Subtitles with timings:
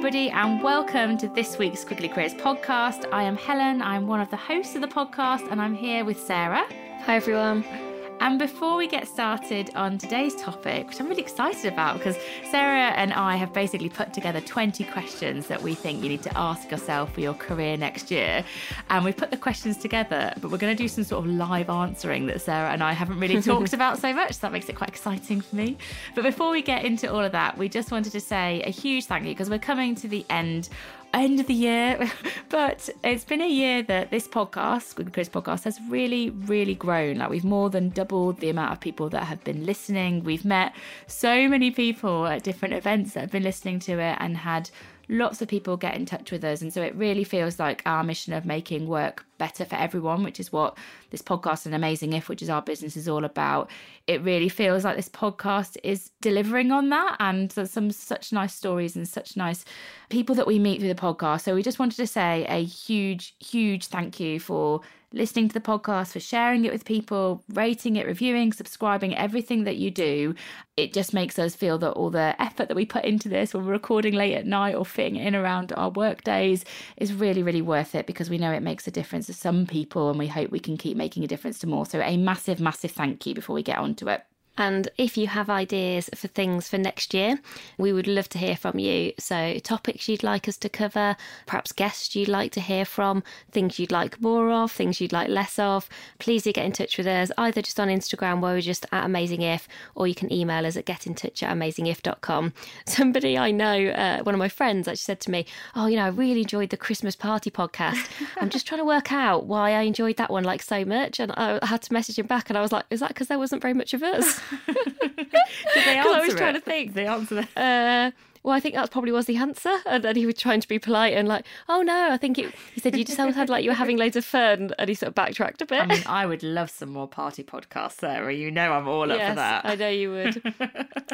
[0.00, 3.04] Everybody, and welcome to this week's Squiggly Careers podcast.
[3.12, 3.82] I am Helen.
[3.82, 6.64] I'm one of the hosts of the podcast, and I'm here with Sarah.
[7.02, 7.89] Hi, everyone.
[8.20, 12.18] And before we get started on today's topic, which I'm really excited about because
[12.50, 16.38] Sarah and I have basically put together 20 questions that we think you need to
[16.38, 18.44] ask yourself for your career next year.
[18.90, 21.70] And we've put the questions together, but we're going to do some sort of live
[21.70, 24.34] answering that Sarah and I haven't really talked about so much.
[24.34, 25.78] So that makes it quite exciting for me.
[26.14, 29.06] But before we get into all of that, we just wanted to say a huge
[29.06, 30.68] thank you because we're coming to the end
[31.14, 32.10] end of the year.
[32.48, 37.18] but it's been a year that this podcast, Squiggly Careers podcast, has really, really grown.
[37.18, 40.24] Like we've more than doubled the amount of people that have been listening.
[40.24, 40.74] We've met
[41.06, 44.70] so many people at different events that have been listening to it and had
[45.10, 46.62] lots of people get in touch with us.
[46.62, 50.38] And so it really feels like our mission of making work better for everyone, which
[50.38, 50.78] is what
[51.10, 53.68] this podcast and Amazing If, which is our business, is all about.
[54.06, 57.16] It really feels like this podcast is delivering on that.
[57.18, 59.64] And there's some such nice stories and such nice
[60.10, 61.42] people that we meet through the podcast.
[61.42, 64.80] So we just wanted to say a huge, huge thank you for
[65.12, 69.76] listening to the podcast, for sharing it with people, rating it, reviewing, subscribing, everything that
[69.76, 70.34] you do.
[70.76, 73.64] It just makes us feel that all the effort that we put into this when
[73.64, 76.64] we're recording late at night or fitting in around our work days
[76.96, 80.10] is really, really worth it because we know it makes a difference to some people
[80.10, 81.86] and we hope we can keep making a difference to more.
[81.86, 84.22] So, a massive, massive thank you before we get on to it.
[84.60, 87.40] And if you have ideas for things for next year,
[87.78, 89.14] we would love to hear from you.
[89.18, 91.16] So, topics you'd like us to cover,
[91.46, 95.30] perhaps guests you'd like to hear from, things you'd like more of, things you'd like
[95.30, 95.88] less of,
[96.18, 99.06] please do get in touch with us either just on Instagram where we're just at
[99.06, 102.52] Amazing If, or you can email us at getintouch at amazingif.com.
[102.84, 106.04] Somebody I know, uh, one of my friends, actually said to me, Oh, you know,
[106.04, 108.10] I really enjoyed the Christmas party podcast.
[108.36, 111.18] I'm just trying to work out why I enjoyed that one like so much.
[111.18, 113.38] And I had to message him back, and I was like, Is that because there
[113.38, 114.38] wasn't very much of us?
[114.66, 116.36] Did they answer I was it?
[116.36, 116.88] trying to think.
[116.88, 117.56] Did they answer that?
[117.56, 118.10] Uh,
[118.42, 119.70] well, I think that probably was the answer.
[119.86, 122.54] And then he was trying to be polite and like, oh no, I think it,
[122.74, 124.72] he said you just sounded like you were having loads of fun.
[124.78, 125.82] And he sort of backtracked a bit.
[125.82, 128.32] I mean, I would love some more party podcasts, Sarah.
[128.32, 129.66] You know I'm all up yes, for that.
[129.66, 130.42] I know you would.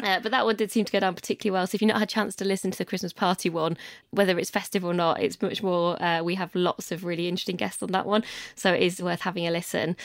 [0.03, 1.65] uh, but that one did seem to go down particularly well.
[1.67, 3.77] So if you've not had a chance to listen to the Christmas party one,
[4.11, 6.01] whether it's festive or not, it's much more.
[6.01, 8.23] Uh, we have lots of really interesting guests on that one.
[8.55, 9.95] So it is worth having a listen.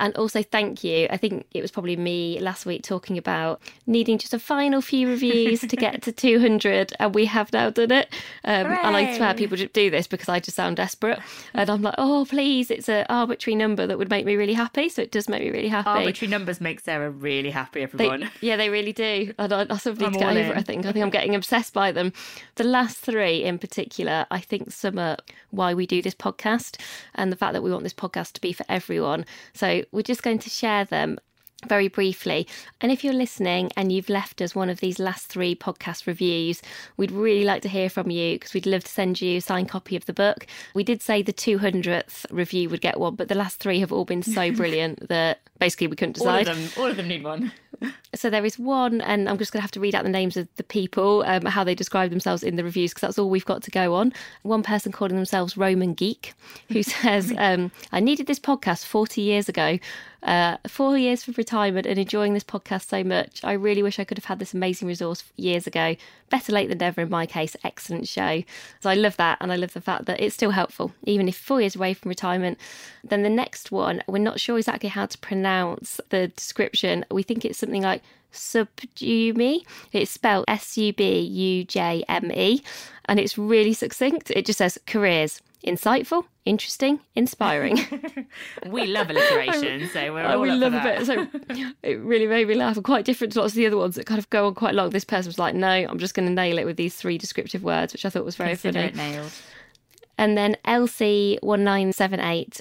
[0.00, 1.06] And also, thank you.
[1.10, 5.06] I think it was probably me last week talking about needing just a final few
[5.08, 8.08] reviews to get to 200, and we have now done it.
[8.44, 11.20] Um, and I swear people just do this because I just sound desperate.
[11.54, 14.88] And I'm like, oh, please, it's an arbitrary number that would make me really happy.
[14.88, 15.88] So it does make me really happy.
[15.88, 18.30] Arbitrary numbers make Sarah really happy, They, everyone.
[18.40, 19.34] yeah, they really do.
[19.38, 20.56] And I, I sort of need I'm to get over it.
[20.56, 20.86] I think.
[20.86, 22.12] I think I'm getting obsessed by them.
[22.54, 26.80] The last three in particular, I think sum up why we do this podcast
[27.14, 29.26] and the fact that we want this podcast to be for everyone.
[29.52, 31.18] So we're just going to share them
[31.66, 32.46] very briefly.
[32.80, 36.62] And if you're listening and you've left us one of these last three podcast reviews,
[36.96, 39.68] we'd really like to hear from you because we'd love to send you a signed
[39.68, 40.46] copy of the book.
[40.74, 44.04] We did say the 200th review would get one, but the last three have all
[44.04, 46.48] been so brilliant that basically we couldn't decide.
[46.48, 47.52] All of them, all of them need one.
[48.14, 50.36] So there is one, and I'm just going to have to read out the names
[50.36, 53.44] of the people, um, how they describe themselves in the reviews, because that's all we've
[53.44, 54.12] got to go on.
[54.42, 56.34] One person calling themselves Roman Geek,
[56.70, 59.78] who says, um, I needed this podcast 40 years ago.
[60.22, 63.40] Uh, four years for retirement and enjoying this podcast so much.
[63.42, 65.96] I really wish I could have had this amazing resource years ago.
[66.28, 67.56] Better late than never in my case.
[67.64, 68.42] Excellent show.
[68.80, 69.38] So I love that.
[69.40, 72.10] And I love the fact that it's still helpful, even if four years away from
[72.10, 72.58] retirement.
[73.02, 77.04] Then the next one, we're not sure exactly how to pronounce the description.
[77.10, 78.02] We think it's something like
[78.32, 79.64] subdume.
[79.92, 82.62] It's spelled S U B U J M E,
[83.06, 84.30] and it's really succinct.
[84.30, 85.40] It just says careers.
[85.64, 87.78] Insightful, interesting, inspiring.
[88.66, 91.06] we love alliteration, so we're all we love a bit.
[91.06, 91.26] So
[91.82, 92.76] it really made me laugh.
[92.76, 94.74] And quite different to lots of the other ones that kind of go on quite
[94.74, 94.90] long.
[94.90, 97.62] This person was like, "No, I'm just going to nail it with these three descriptive
[97.62, 98.88] words," which I thought was very Consider funny.
[98.88, 99.32] it nailed.
[100.18, 102.60] And then LC1978,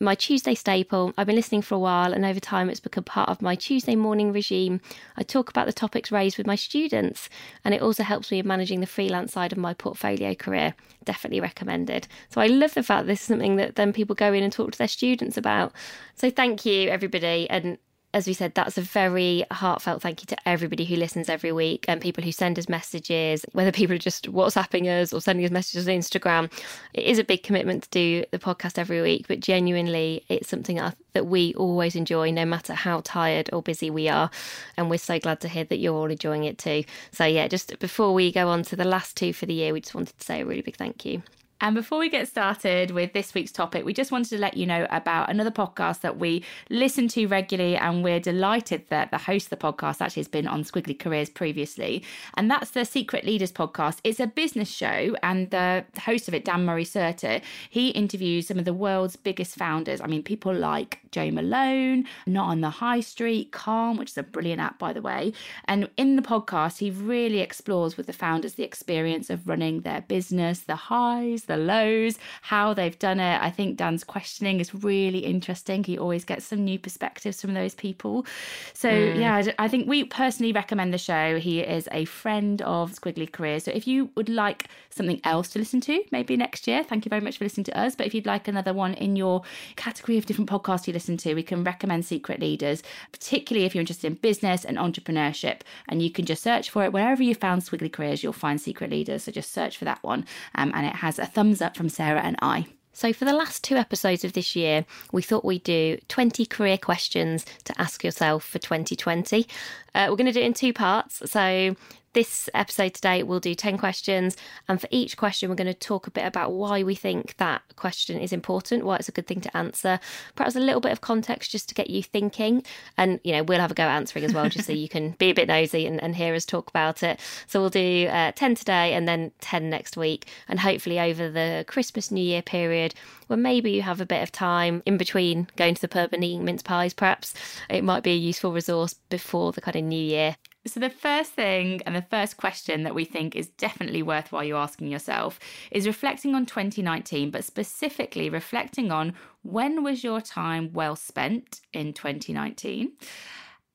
[0.00, 1.12] my Tuesday staple.
[1.18, 3.94] I've been listening for a while, and over time it's become part of my Tuesday
[3.94, 4.80] morning regime.
[5.16, 7.28] I talk about the topics raised with my students,
[7.64, 10.74] and it also helps me in managing the freelance side of my portfolio career.
[11.04, 12.08] Definitely recommended.
[12.30, 14.72] So I love the fact this is something that then people go in and talk
[14.72, 15.74] to their students about.
[16.14, 17.48] So thank you, everybody.
[17.50, 17.76] And
[18.12, 21.84] as we said, that's a very heartfelt thank you to everybody who listens every week
[21.86, 25.52] and people who send us messages, whether people are just WhatsApping us or sending us
[25.52, 26.50] messages on Instagram.
[26.92, 30.76] It is a big commitment to do the podcast every week, but genuinely, it's something
[30.76, 34.30] that, that we always enjoy, no matter how tired or busy we are.
[34.76, 36.84] And we're so glad to hear that you're all enjoying it too.
[37.12, 39.82] So, yeah, just before we go on to the last two for the year, we
[39.82, 41.22] just wanted to say a really big thank you.
[41.60, 44.64] And before we get started with this week's topic, we just wanted to let you
[44.64, 47.76] know about another podcast that we listen to regularly.
[47.76, 51.28] And we're delighted that the host of the podcast actually has been on Squiggly Careers
[51.28, 52.02] previously.
[52.34, 53.98] And that's the Secret Leaders podcast.
[54.04, 55.14] It's a business show.
[55.22, 59.56] And the host of it, Dan Murray Serter, he interviews some of the world's biggest
[59.56, 60.00] founders.
[60.00, 64.22] I mean, people like Joe Malone, Not on the High Street, Calm, which is a
[64.22, 65.32] brilliant app, by the way.
[65.66, 70.00] And in the podcast, he really explores with the founders the experience of running their
[70.02, 73.40] business, the highs, the lows, how they've done it.
[73.42, 75.84] I think Dan's questioning is really interesting.
[75.84, 78.24] He always gets some new perspectives from those people.
[78.72, 81.38] So, yeah, I think we personally recommend the show.
[81.38, 83.64] He is a friend of Squiggly Careers.
[83.64, 87.10] So, if you would like something else to listen to, maybe next year, thank you
[87.10, 87.94] very much for listening to us.
[87.94, 89.42] But if you'd like another one in your
[89.76, 92.82] category of different podcasts you listen to, we can recommend Secret Leaders,
[93.12, 95.60] particularly if you're interested in business and entrepreneurship.
[95.88, 98.90] And you can just search for it wherever you found Squiggly Careers, you'll find Secret
[98.90, 99.24] Leaders.
[99.24, 100.24] So just search for that one.
[100.54, 102.66] Um, and it has a thumbs up from Sarah and I.
[102.92, 106.76] So, for the last two episodes of this year, we thought we'd do 20 career
[106.76, 109.46] questions to ask yourself for 2020.
[109.94, 111.22] Uh, we're going to do it in two parts.
[111.30, 111.74] So,
[112.12, 114.36] this episode today, we'll do 10 questions.
[114.68, 117.62] And for each question, we're going to talk a bit about why we think that
[117.76, 120.00] question is important, why it's a good thing to answer.
[120.34, 122.64] Perhaps a little bit of context just to get you thinking.
[122.96, 125.12] And, you know, we'll have a go at answering as well, just so you can
[125.12, 127.20] be a bit nosy and, and hear us talk about it.
[127.46, 130.26] So, we'll do uh, 10 today and then 10 next week.
[130.48, 132.94] And hopefully, over the Christmas, New Year period,
[133.28, 136.24] when maybe you have a bit of time in between going to the pub and
[136.24, 137.34] eating mince pies, perhaps
[137.68, 140.36] it might be a useful resource before the kind of new year.
[140.66, 144.56] So, the first thing and the first question that we think is definitely worthwhile you
[144.56, 145.40] asking yourself
[145.70, 151.94] is reflecting on 2019, but specifically reflecting on when was your time well spent in
[151.94, 152.92] 2019?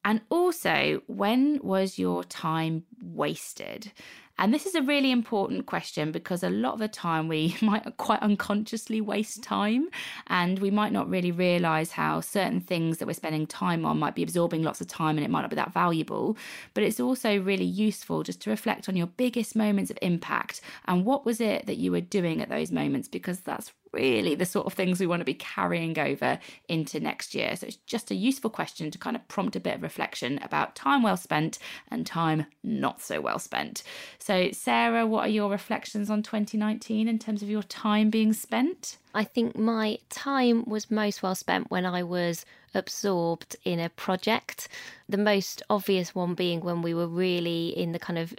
[0.04, 3.92] And also, when was your time wasted?
[4.38, 7.98] And this is a really important question because a lot of the time we might
[7.98, 9.90] quite unconsciously waste time
[10.28, 14.16] and we might not really realize how certain things that we're spending time on might
[14.16, 16.38] be absorbing lots of time and it might not be that valuable.
[16.74, 21.06] But it's also really useful just to reflect on your biggest moments of impact and
[21.06, 24.68] what was it that you were doing at those moments because that's really the sort
[24.68, 26.38] of things we want to be carrying over
[26.70, 27.56] into next year.
[27.56, 30.76] So it's just a useful question to kind of prompt a bit of reflection about
[30.76, 31.58] time well spent
[31.90, 33.84] and time not so well spent.
[34.20, 38.98] So, Sarah, what are your reflections on 2019 in terms of your time being spent?
[39.14, 44.68] I think my time was most well spent when I was absorbed in a project.
[45.08, 48.36] The most obvious one being when we were really in the kind of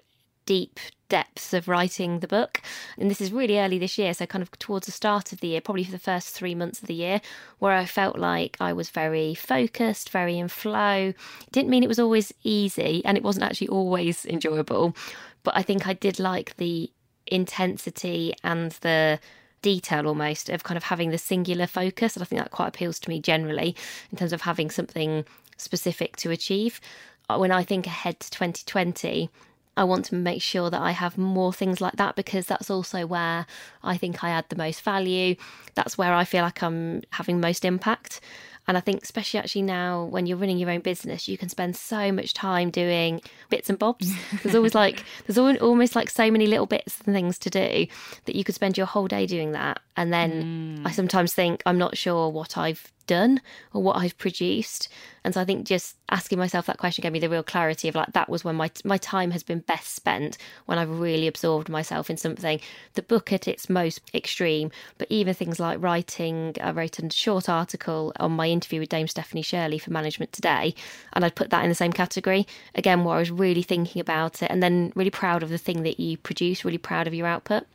[0.46, 2.60] deep depths of writing the book.
[2.98, 5.48] And this is really early this year, so kind of towards the start of the
[5.48, 7.20] year, probably for the first three months of the year,
[7.58, 11.12] where I felt like I was very focused, very in flow.
[11.52, 14.96] Didn't mean it was always easy, and it wasn't actually always enjoyable.
[15.42, 16.90] But I think I did like the
[17.26, 19.18] intensity and the
[19.62, 22.14] detail almost of kind of having the singular focus.
[22.14, 23.74] And I think that quite appeals to me generally
[24.10, 25.24] in terms of having something
[25.56, 26.80] specific to achieve.
[27.28, 29.30] Uh, when I think ahead to 2020,
[29.76, 33.06] I want to make sure that I have more things like that because that's also
[33.06, 33.46] where
[33.82, 35.36] I think I add the most value.
[35.74, 38.20] That's where I feel like I'm having most impact.
[38.68, 41.76] And I think, especially actually now when you're running your own business, you can spend
[41.76, 44.12] so much time doing bits and bobs.
[44.42, 47.86] There's always like, there's almost like so many little bits and things to do
[48.24, 49.80] that you could spend your whole day doing that.
[49.96, 50.94] And then I mm.
[50.94, 53.40] sometimes think, I'm not sure what I've done
[53.72, 54.88] or what I've produced.
[55.24, 57.94] And so I think just asking myself that question gave me the real clarity of
[57.94, 61.68] like that was when my my time has been best spent when I've really absorbed
[61.68, 62.60] myself in something.
[62.94, 66.54] The book at its most extreme, but even things like writing.
[66.60, 70.74] I wrote a short article on my interview with Dame Stephanie Shirley for Management Today,
[71.12, 74.42] and I'd put that in the same category again, where I was really thinking about
[74.42, 77.26] it and then really proud of the thing that you produce, really proud of your
[77.26, 77.66] output.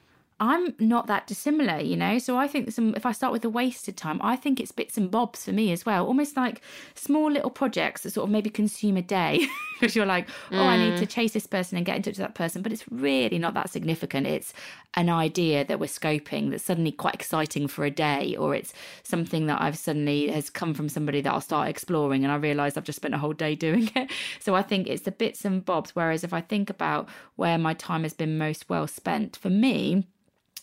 [0.41, 2.17] I'm not that dissimilar, you know.
[2.17, 4.98] So I think some if I start with the wasted time, I think it's bits
[4.98, 6.07] and bobs for me as well.
[6.07, 6.62] Almost like
[6.95, 9.48] small little projects that sort of maybe consume a day.
[9.79, 10.60] Because you're like, oh, mm.
[10.60, 11.10] I need to mm.
[11.10, 12.62] chase this person and get in touch with that person.
[12.62, 14.27] But it's really not that significant.
[14.27, 14.53] It's
[14.93, 19.48] an idea that we're scoping that's suddenly quite exciting for a day, or it's something
[19.48, 22.83] that I've suddenly has come from somebody that I'll start exploring and I realise I've
[22.83, 24.12] just spent a whole day doing it.
[24.39, 25.95] So I think it's the bits and bobs.
[25.95, 30.05] Whereas if I think about where my time has been most well spent, for me,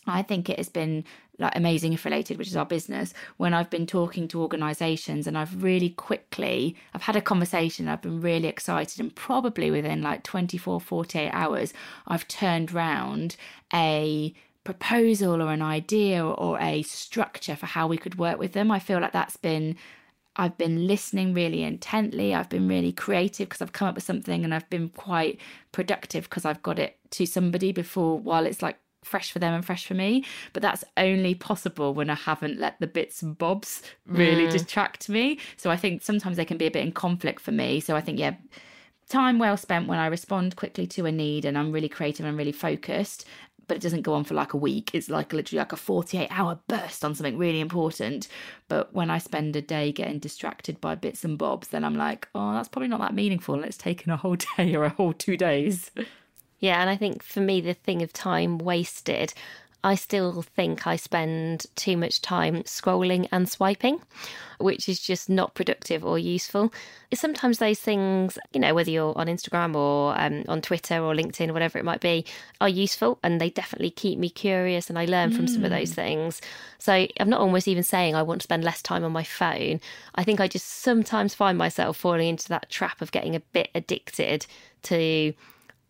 [0.07, 1.03] I think it has been
[1.39, 5.37] like amazing if related which is our business when i've been talking to organizations and
[5.37, 10.23] i've really quickly i've had a conversation i've been really excited and probably within like
[10.23, 11.73] 24 48 hours
[12.07, 13.35] i've turned round
[13.73, 18.69] a proposal or an idea or a structure for how we could work with them
[18.69, 19.75] i feel like that's been
[20.35, 22.33] I've been listening really intently.
[22.33, 25.37] I've been really creative because I've come up with something and I've been quite
[25.73, 29.65] productive because I've got it to somebody before while it's like fresh for them and
[29.65, 30.25] fresh for me.
[30.53, 34.51] But that's only possible when I haven't let the bits and bobs really mm.
[34.51, 35.39] distract me.
[35.57, 37.79] So I think sometimes they can be a bit in conflict for me.
[37.79, 38.35] So I think, yeah,
[39.07, 42.37] time well spent when I respond quickly to a need and I'm really creative and
[42.37, 43.25] really focused.
[43.67, 44.95] But it doesn't go on for like a week.
[44.95, 48.27] It's like literally like a 48 hour burst on something really important.
[48.67, 52.27] But when I spend a day getting distracted by bits and bobs, then I'm like,
[52.33, 53.53] oh, that's probably not that meaningful.
[53.53, 55.91] And it's taken a whole day or a whole two days.
[56.59, 59.33] Yeah, and I think for me, the thing of time wasted,
[59.81, 64.01] I still think I spend too much time scrolling and swiping,
[64.57, 66.73] which is just not productive or useful.
[67.13, 71.49] Sometimes those things, you know, whether you're on Instagram or um, on Twitter or LinkedIn
[71.49, 72.25] or whatever it might be,
[72.59, 75.91] are useful and they definitely keep me curious and I learn from some of those
[75.91, 75.95] mm.
[75.95, 76.41] things.
[76.77, 79.79] So I'm not almost even saying I want to spend less time on my phone.
[80.15, 83.69] I think I just sometimes find myself falling into that trap of getting a bit
[83.73, 84.45] addicted
[84.83, 85.33] to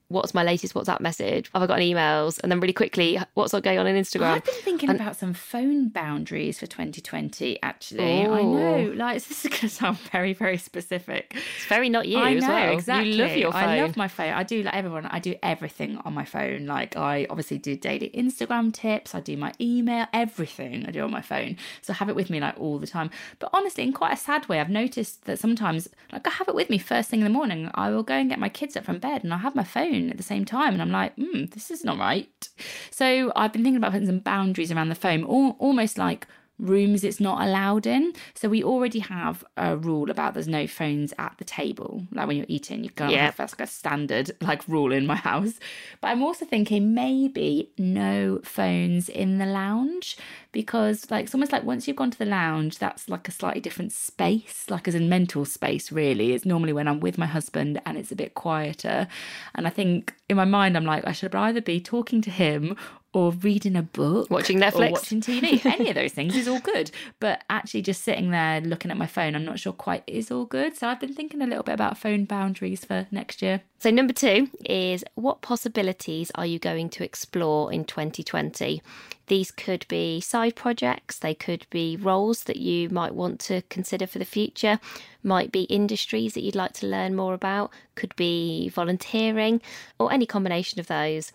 [0.10, 1.50] what's my latest WhatsApp message?
[1.54, 2.40] Have I got any emails?
[2.42, 4.34] And then really quickly, what's going on on Instagram?
[4.34, 8.26] I've been thinking and, about some phone boundaries for 2020, actually.
[8.26, 8.34] Ooh.
[8.34, 11.36] I know, like, this is going to sound very, very specific.
[11.36, 12.74] It's very not you I know, well.
[12.74, 13.12] exactly.
[13.12, 13.64] You love your phone.
[13.64, 14.34] I love my phone.
[14.34, 16.66] I do, like everyone, I do everything on my phone.
[16.66, 21.12] Like, I obviously do daily Instagram tips, I do my email, everything I do on
[21.12, 21.56] my phone.
[21.84, 23.12] So I have it with me, like, all the time.
[23.38, 26.56] But honestly, in quite a sad way, I've noticed that sometimes, like, I have it
[26.56, 27.70] with me first thing in the morning.
[27.76, 29.99] I will go and get my kids up from bed and I have my phone
[30.10, 30.74] at the same time.
[30.74, 32.48] And I'm like, hmm, this is not right.
[32.92, 36.28] So I've been thinking about putting some boundaries around the phone, almost like
[36.60, 38.14] rooms it's not allowed in.
[38.36, 42.06] So we already have a rule about there's no phones at the table.
[42.12, 43.26] Like when you're eating, you can't yeah.
[43.26, 45.60] have that's like a standard like rule in my house.
[46.02, 50.18] But I'm also thinking maybe no phones in the lounge
[50.52, 53.62] because like it's almost like once you've gone to the lounge, that's like a slightly
[53.62, 56.34] different space, like as in mental space, really.
[56.34, 59.08] It's normally when I'm with my husband and it's a bit quieter.
[59.56, 62.76] And I think in my mind, I'm like, I should either be talking to him
[63.12, 65.66] or reading a book, watching Netflix, watching TV.
[65.66, 66.92] Any of those things is all good.
[67.20, 70.46] But actually, just sitting there looking at my phone, I'm not sure quite is all
[70.46, 70.78] good.
[70.78, 73.62] So I've been thinking a little bit about phone boundaries for next year.
[73.80, 78.82] So, number two is what possibilities are you going to explore in 2020?
[79.28, 84.06] These could be side projects, they could be roles that you might want to consider
[84.06, 84.80] for the future,
[85.24, 89.62] might be industries that you'd like to learn more about, could be volunteering,
[90.00, 91.32] or any combination of those.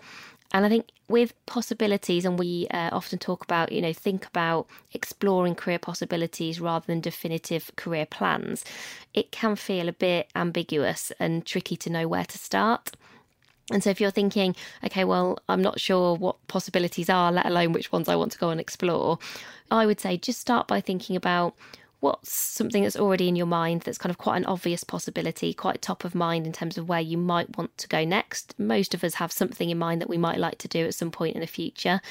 [0.54, 4.68] And I think with possibilities, and we uh, often talk about, you know, think about
[4.92, 8.64] exploring career possibilities rather than definitive career plans,
[9.14, 12.92] it can feel a bit ambiguous and tricky to know where to start.
[13.72, 17.72] And so, if you're thinking, okay, well, I'm not sure what possibilities are, let alone
[17.72, 19.18] which ones I want to go and explore,
[19.72, 21.56] I would say just start by thinking about
[22.04, 25.80] what's something that's already in your mind that's kind of quite an obvious possibility, quite
[25.80, 28.54] top of mind in terms of where you might want to go next?
[28.58, 31.10] Most of us have something in mind that we might like to do at some
[31.10, 32.02] point in the future.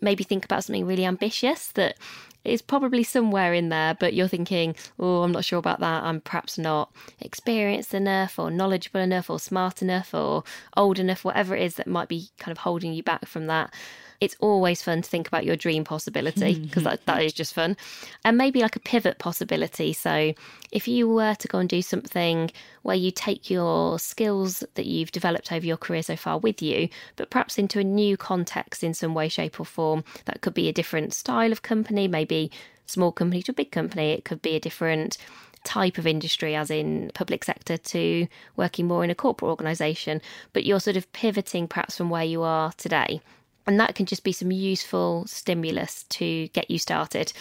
[0.00, 1.96] Maybe think about something really ambitious that
[2.44, 6.04] is probably somewhere in there, but you're thinking, oh, I'm not sure about that.
[6.04, 10.44] I'm perhaps not experienced enough, or knowledgeable enough, or smart enough, or
[10.76, 13.74] old enough, whatever it is that might be kind of holding you back from that
[14.20, 17.76] it's always fun to think about your dream possibility because that, that is just fun.
[18.24, 19.92] And maybe like a pivot possibility.
[19.92, 20.32] So
[20.72, 22.50] if you were to go and do something
[22.82, 26.88] where you take your skills that you've developed over your career so far with you,
[27.16, 30.68] but perhaps into a new context in some way, shape, or form, that could be
[30.68, 32.50] a different style of company, maybe
[32.86, 35.18] small company to a big company, it could be a different
[35.64, 40.64] type of industry, as in public sector, to working more in a corporate organisation, but
[40.64, 43.20] you're sort of pivoting perhaps from where you are today
[43.66, 47.32] And that can just be some useful stimulus to get you started.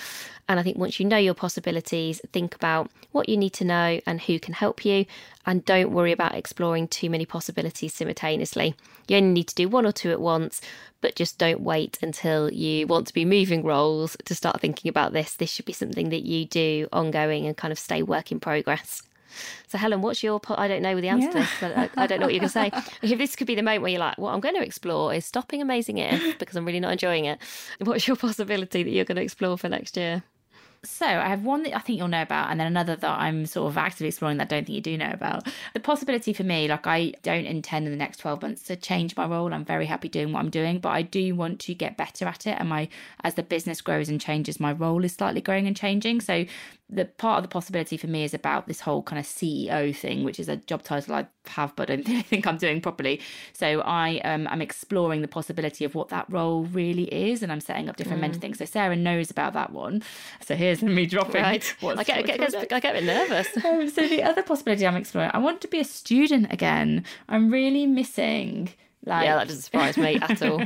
[0.47, 3.99] And I think once you know your possibilities, think about what you need to know
[4.05, 5.05] and who can help you.
[5.45, 8.75] And don't worry about exploring too many possibilities simultaneously.
[9.07, 10.61] You only need to do one or two at once,
[11.01, 15.13] but just don't wait until you want to be moving roles to start thinking about
[15.13, 15.35] this.
[15.35, 19.03] This should be something that you do ongoing and kind of stay work in progress.
[19.67, 20.39] So, Helen, what's your?
[20.39, 21.31] Po- I don't know with the answer yeah.
[21.31, 22.93] to this, but I, I, don't know what you're going to say.
[23.01, 25.25] If this could be the moment where you're like, what I'm going to explore is
[25.25, 27.39] stopping Amazing If because I'm really not enjoying it.
[27.79, 30.23] What's your possibility that you're going to explore for next year?
[30.85, 33.45] So I have one that I think you'll know about, and then another that I'm
[33.45, 35.47] sort of actively exploring that I don't think you do know about.
[35.73, 39.15] The possibility for me, like I don't intend in the next 12 months to change
[39.15, 39.53] my role.
[39.53, 42.47] I'm very happy doing what I'm doing, but I do want to get better at
[42.47, 42.57] it.
[42.59, 42.89] And my
[43.23, 46.21] as the business grows and changes, my role is slightly growing and changing.
[46.21, 46.45] So
[46.89, 50.23] the part of the possibility for me is about this whole kind of CEO thing,
[50.23, 53.21] which is a job title I have, but I don't think I'm doing properly.
[53.53, 57.61] So I um, I'm exploring the possibility of what that role really is, and I'm
[57.61, 58.21] setting up different mm.
[58.21, 58.59] mentor things.
[58.59, 60.03] So Sarah knows about that one.
[60.41, 61.41] So here's me dropping.
[61.41, 61.75] Right.
[61.83, 63.47] I get, get, get, I get a bit nervous.
[63.65, 67.05] um, so the other possibility I'm exploring, I want to be a student again.
[67.29, 68.69] I'm really missing.
[69.07, 70.63] Like, yeah, that doesn't surprise me at all.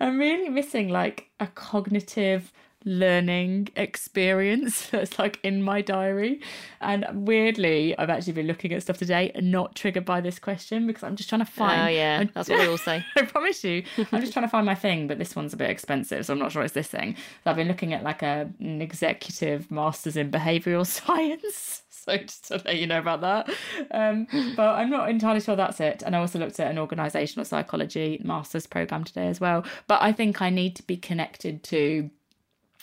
[0.00, 2.52] I'm really missing like a cognitive
[2.88, 6.40] learning experience that's like in my diary.
[6.80, 10.86] And weirdly, I've actually been looking at stuff today and not triggered by this question
[10.86, 11.82] because I'm just trying to find.
[11.82, 12.24] Oh, yeah.
[12.34, 13.04] That's what we all say.
[13.16, 13.84] I promise you.
[14.10, 16.24] I'm just trying to find my thing, but this one's a bit expensive.
[16.24, 17.14] So I'm not sure it's this thing.
[17.44, 21.82] So I've been looking at like a, an executive master's in behavioral science.
[21.90, 23.50] So just to let you know about that.
[23.90, 24.26] Um,
[24.56, 26.02] but I'm not entirely sure that's it.
[26.06, 29.64] And I also looked at an organizational psychology master's program today as well.
[29.88, 32.08] But I think I need to be connected to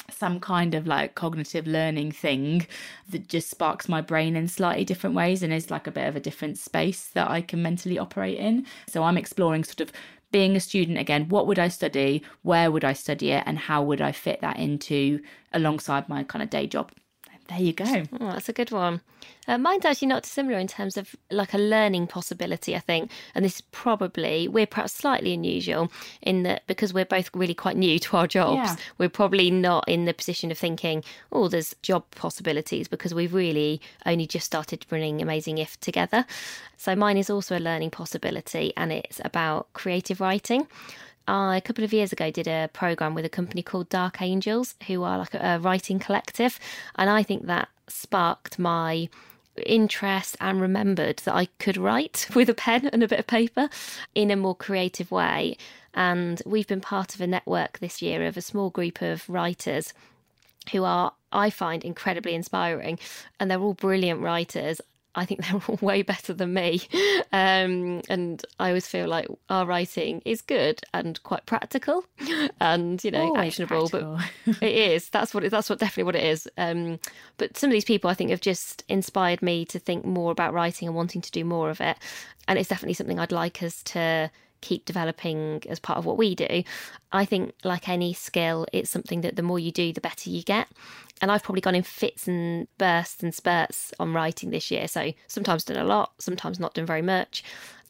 [0.10, 2.68] some kind of like cognitive learning thing
[3.10, 6.16] that just sparks my brain in slightly different ways and is like a bit of
[6.16, 8.66] a different space that I can mentally operate in.
[8.88, 9.92] So I'm exploring sort of
[10.32, 12.24] being a student again, what would I study?
[12.42, 13.44] Where would I study it?
[13.46, 15.22] And how would I fit that into
[15.54, 16.92] alongside my kind of day job?
[17.48, 18.04] There you go.
[18.20, 19.02] Oh, that's a good one.
[19.48, 23.12] Uh, mine's actually not dissimilar in terms of like a learning possibility, I think.
[23.36, 25.92] And this is probably, we're perhaps slightly unusual
[26.24, 28.76] in that because we're both really quite new to our jobs, yeah.
[28.98, 33.80] we're probably not in the position of thinking, oh, there's job possibilities because we've really
[34.06, 36.26] only just started running Amazing If together.
[36.78, 40.68] So mine is also a learning possibility and it's about creative writing.
[41.28, 44.76] I, a couple of years ago, did a program with a company called Dark Angels,
[44.88, 46.60] who are like a, a writing collective.
[46.96, 49.10] And I think that sparked my
[49.66, 53.70] interest and remembered that I could write with a pen and a bit of paper
[54.14, 55.58] in a more creative way.
[55.94, 59.94] And we've been part of a network this year of a small group of writers
[60.72, 63.00] who are, I find, incredibly inspiring.
[63.40, 64.82] And they're all brilliant writers.
[65.16, 66.82] I think they're all way better than me.
[67.32, 72.06] Um, and I always feel like our writing is good and quite practical
[72.60, 73.90] and, you know, Always actionable.
[73.90, 74.20] Practical.
[74.46, 75.10] But it is.
[75.10, 76.48] That's what it, that's what definitely what it is.
[76.58, 77.00] Um,
[77.38, 80.54] but some of these people I think have just inspired me to think more about
[80.54, 81.98] writing and wanting to do more of it.
[82.48, 84.30] And it's definitely something I'd like us to
[84.62, 86.64] keep developing as part of what we do.
[87.12, 90.44] I think, like any skill, it's something that the more you do, the better you
[90.44, 90.68] get.
[91.22, 94.88] And I've probably gone in fits and bursts and spurts on writing this year.
[94.88, 97.44] So sometimes done a lot, sometimes not done very much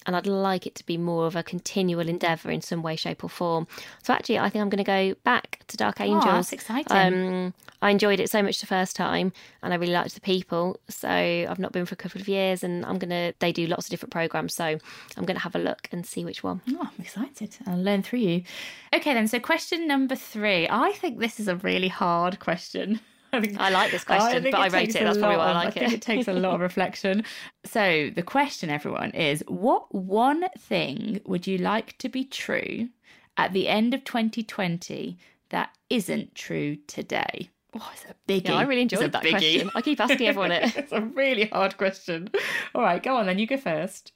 [0.06, 3.24] and I'd like it to be more of a continual endeavour in some way, shape,
[3.24, 3.68] or form.
[4.04, 6.24] So actually, I think I'm going to go back to Dark Angels.
[6.26, 6.96] Oh, that's exciting.
[6.96, 10.80] Um, I enjoyed it so much the first time, and I really liked the people.
[10.90, 13.34] So I've not been for a couple of years, and I'm gonna.
[13.40, 16.24] They do lots of different programs, so I'm going to have a look and see
[16.26, 16.62] which one.
[16.70, 17.58] Oh, I'm excited.
[17.68, 18.44] I'll learn through you.
[18.94, 19.28] Okay, then.
[19.28, 20.68] So question number three.
[20.70, 23.00] I think this is a really hard question.
[23.36, 25.04] I, think, I like this question, I but I rate it.
[25.04, 25.84] That's probably why I like it.
[25.84, 27.24] I think it takes a lot of reflection.
[27.64, 32.90] So the question, everyone, is: What one thing would you like to be true
[33.38, 35.18] at the end of 2020
[35.50, 37.50] that isn't true today?
[37.78, 38.50] Oh, it's a biggie.
[38.50, 39.32] Yeah, I really enjoyed that biggie.
[39.32, 39.72] question.
[39.76, 40.76] I keep asking everyone it.
[40.78, 42.30] it's a really hard question.
[42.74, 43.38] All right, go on then.
[43.38, 44.14] You go first.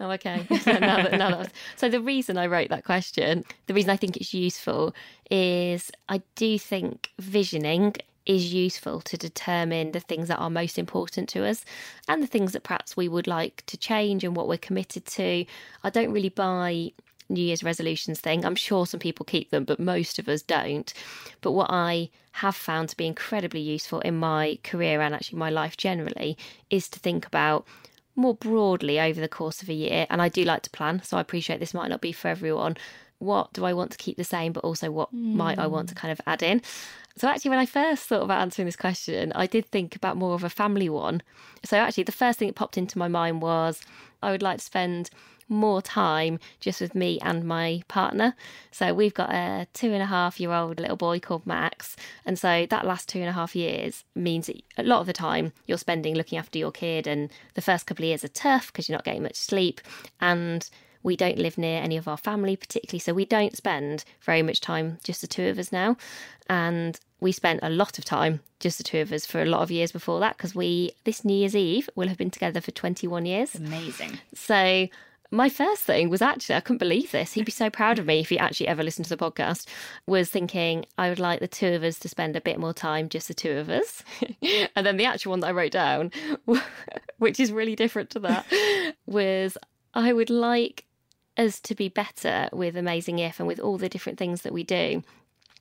[0.00, 0.46] Oh, okay.
[0.48, 4.16] now that, now that so the reason I wrote that question, the reason I think
[4.16, 4.94] it's useful
[5.30, 7.94] is I do think visioning
[8.28, 11.64] is useful to determine the things that are most important to us
[12.06, 15.44] and the things that perhaps we would like to change and what we're committed to.
[15.82, 16.92] I don't really buy
[17.30, 18.44] New Year's resolutions thing.
[18.44, 20.92] I'm sure some people keep them, but most of us don't.
[21.40, 25.50] But what I have found to be incredibly useful in my career and actually my
[25.50, 26.36] life generally
[26.70, 27.66] is to think about
[28.14, 30.06] more broadly over the course of a year.
[30.10, 32.76] And I do like to plan, so I appreciate this might not be for everyone.
[33.18, 35.34] What do I want to keep the same, but also what mm.
[35.34, 36.62] might I want to kind of add in?
[37.16, 40.34] So, actually, when I first thought about answering this question, I did think about more
[40.34, 41.22] of a family one.
[41.64, 43.80] So, actually, the first thing that popped into my mind was
[44.22, 45.10] I would like to spend
[45.48, 48.34] more time just with me and my partner.
[48.70, 51.96] So we've got a two and a half year old little boy called Max.
[52.24, 55.12] And so that last two and a half years means that a lot of the
[55.12, 57.06] time you're spending looking after your kid.
[57.06, 59.80] And the first couple of years are tough because you're not getting much sleep.
[60.20, 60.68] And
[61.02, 63.00] we don't live near any of our family, particularly.
[63.00, 65.96] So we don't spend very much time, just the two of us now.
[66.48, 69.62] And we spent a lot of time, just the two of us, for a lot
[69.62, 72.70] of years before that, because we, this New Year's Eve, will have been together for
[72.70, 73.54] 21 years.
[73.54, 74.18] Amazing.
[74.34, 74.88] So
[75.30, 77.34] my first thing was actually, I couldn't believe this.
[77.34, 79.66] He'd be so proud of me if he actually ever listened to the podcast.
[80.06, 83.08] Was thinking I would like the two of us to spend a bit more time,
[83.08, 84.02] just the two of us.
[84.76, 86.12] and then the actual one that I wrote down,
[87.18, 88.46] which is really different to that,
[89.06, 89.58] was
[89.92, 90.84] I would like
[91.38, 94.64] us to be better with Amazing If and with all the different things that we
[94.64, 95.02] do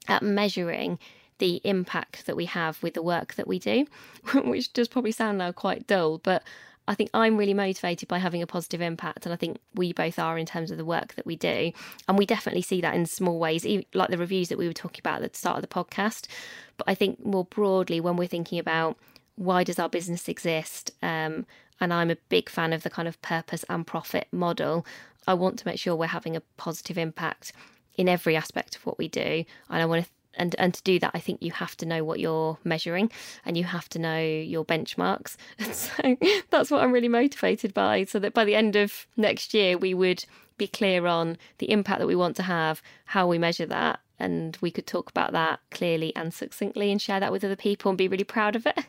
[0.07, 0.99] at measuring
[1.39, 3.85] the impact that we have with the work that we do,
[4.33, 6.43] which does probably sound now quite dull, but
[6.87, 10.17] I think I'm really motivated by having a positive impact, and I think we both
[10.17, 11.73] are in terms of the work that we do.
[12.07, 15.01] And we definitely see that in small ways, like the reviews that we were talking
[15.01, 16.27] about at the start of the podcast.
[16.77, 18.97] But I think more broadly, when we're thinking about
[19.35, 21.45] why does our business exist, um,
[21.81, 24.85] and I'm a big fan of the kind of purpose and profit model,
[25.27, 27.53] I want to make sure we're having a positive impact
[27.95, 29.43] in every aspect of what we do.
[29.69, 32.03] And I want to and and to do that i think you have to know
[32.03, 33.11] what you're measuring
[33.43, 36.17] and you have to know your benchmarks and so
[36.49, 39.93] that's what i'm really motivated by so that by the end of next year we
[39.93, 40.23] would
[40.57, 44.57] be clear on the impact that we want to have how we measure that and
[44.61, 47.97] we could talk about that clearly and succinctly and share that with other people and
[47.97, 48.85] be really proud of it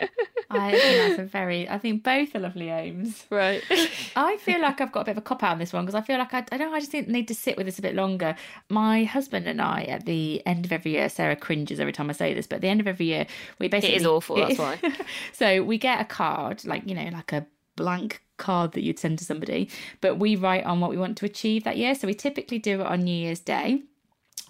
[0.52, 1.68] I think that's a very.
[1.68, 3.26] I think both are lovely aims.
[3.30, 3.62] Right.
[4.16, 5.94] I feel like I've got a bit of a cop out on this one because
[5.94, 6.74] I feel like I, I don't know.
[6.74, 8.34] I just need to sit with this a bit longer.
[8.68, 12.12] My husband and I, at the end of every year, Sarah cringes every time I
[12.12, 13.26] say this, but at the end of every year,
[13.58, 13.96] we basically.
[13.96, 14.36] It is awful.
[14.36, 14.78] That's why.
[15.32, 19.18] so we get a card, like you know, like a blank card that you'd send
[19.18, 21.94] to somebody, but we write on what we want to achieve that year.
[21.94, 23.82] So we typically do it on New Year's Day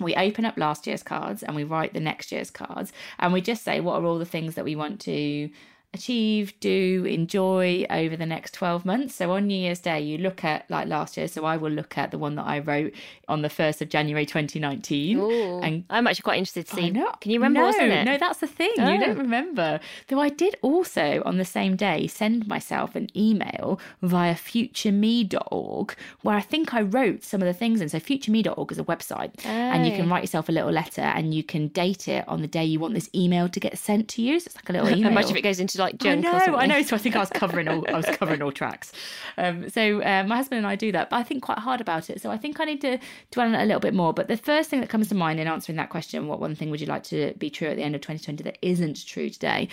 [0.00, 3.40] we open up last year's cards and we write the next year's cards and we
[3.40, 5.50] just say what are all the things that we want to
[5.94, 9.14] achieve, do, enjoy over the next 12 months.
[9.14, 11.28] So on New Year's Day, you look at like last year.
[11.28, 12.94] So I will look at the one that I wrote
[13.28, 15.18] on the 1st of January 2019.
[15.18, 16.90] Ooh, and I'm actually quite interested to see.
[16.90, 18.04] Know, Can you remember no, what's in it?
[18.04, 18.72] No, that's the thing.
[18.78, 18.90] Oh.
[18.90, 19.80] You don't remember.
[20.08, 26.36] Though I did also on the same day send myself an email via futureme.org where
[26.36, 27.80] I think I wrote some of the things.
[27.82, 29.48] And so futureme.org is a website oh.
[29.48, 32.48] and you can write yourself a little letter and you can date it on the
[32.48, 34.40] day you want this email to get sent to you.
[34.40, 35.06] So it's like a little email.
[35.06, 36.56] And much of it goes into like junk I know.
[36.56, 36.82] I know.
[36.82, 37.84] So I think I was covering all.
[37.88, 38.92] I was covering all tracks.
[39.36, 42.10] Um, so uh, my husband and I do that, but I think quite hard about
[42.10, 42.20] it.
[42.20, 42.98] So I think I need to
[43.30, 44.12] dwell on it a little bit more.
[44.12, 46.70] But the first thing that comes to mind in answering that question, what one thing
[46.70, 49.68] would you like to be true at the end of 2020 that isn't true today?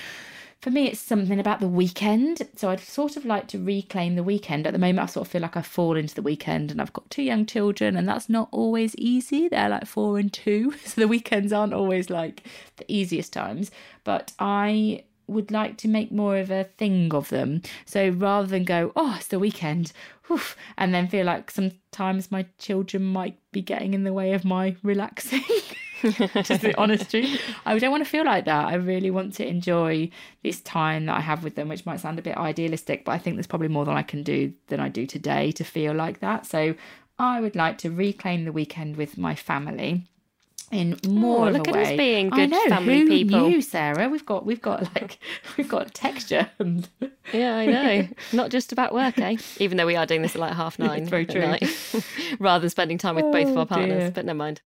[0.62, 2.42] For me, it's something about the weekend.
[2.58, 4.68] So I'd sort of like to reclaim the weekend.
[4.68, 6.92] At the moment, I sort of feel like I fall into the weekend, and I've
[6.92, 9.48] got two young children, and that's not always easy.
[9.48, 12.44] They're like four and two, so the weekends aren't always like
[12.76, 13.72] the easiest times.
[14.04, 17.62] But I would like to make more of a thing of them.
[17.86, 19.92] So rather than go, oh, it's the weekend,
[20.32, 24.46] oof, and then feel like sometimes my children might be getting in the way of
[24.46, 25.44] my relaxing.
[26.02, 27.42] Just the honest truth.
[27.66, 28.68] I don't want to feel like that.
[28.68, 30.10] I really want to enjoy
[30.44, 33.18] this time that I have with them, which might sound a bit idealistic, but I
[33.18, 36.20] think there's probably more than I can do than I do today to feel like
[36.20, 36.46] that.
[36.46, 36.76] So
[37.18, 40.08] I would like to reclaim the weekend with my family
[40.72, 41.94] in more oh, of look a at way.
[41.94, 43.50] us being good I know, family who people.
[43.50, 44.10] Knew, Sarah?
[44.10, 45.20] We've got we've got like
[45.58, 46.88] we've got texture and
[47.34, 48.08] Yeah, I know.
[48.34, 49.38] Not just about work, eh?
[49.58, 51.02] Even though we are doing this at like half nine.
[51.02, 51.42] It's very true.
[51.42, 51.64] night,
[52.40, 54.04] rather than spending time with both of Oh, our partners.
[54.04, 54.12] dear.
[54.12, 54.62] But never mind.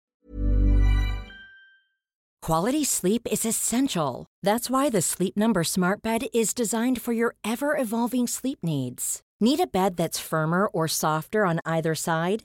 [2.43, 4.27] Quality sleep is essential.
[4.43, 9.21] That's why the Sleep Number Smart Bed is designed for your ever evolving sleep needs.
[9.41, 12.45] Need a bed that's firmer or softer on either side?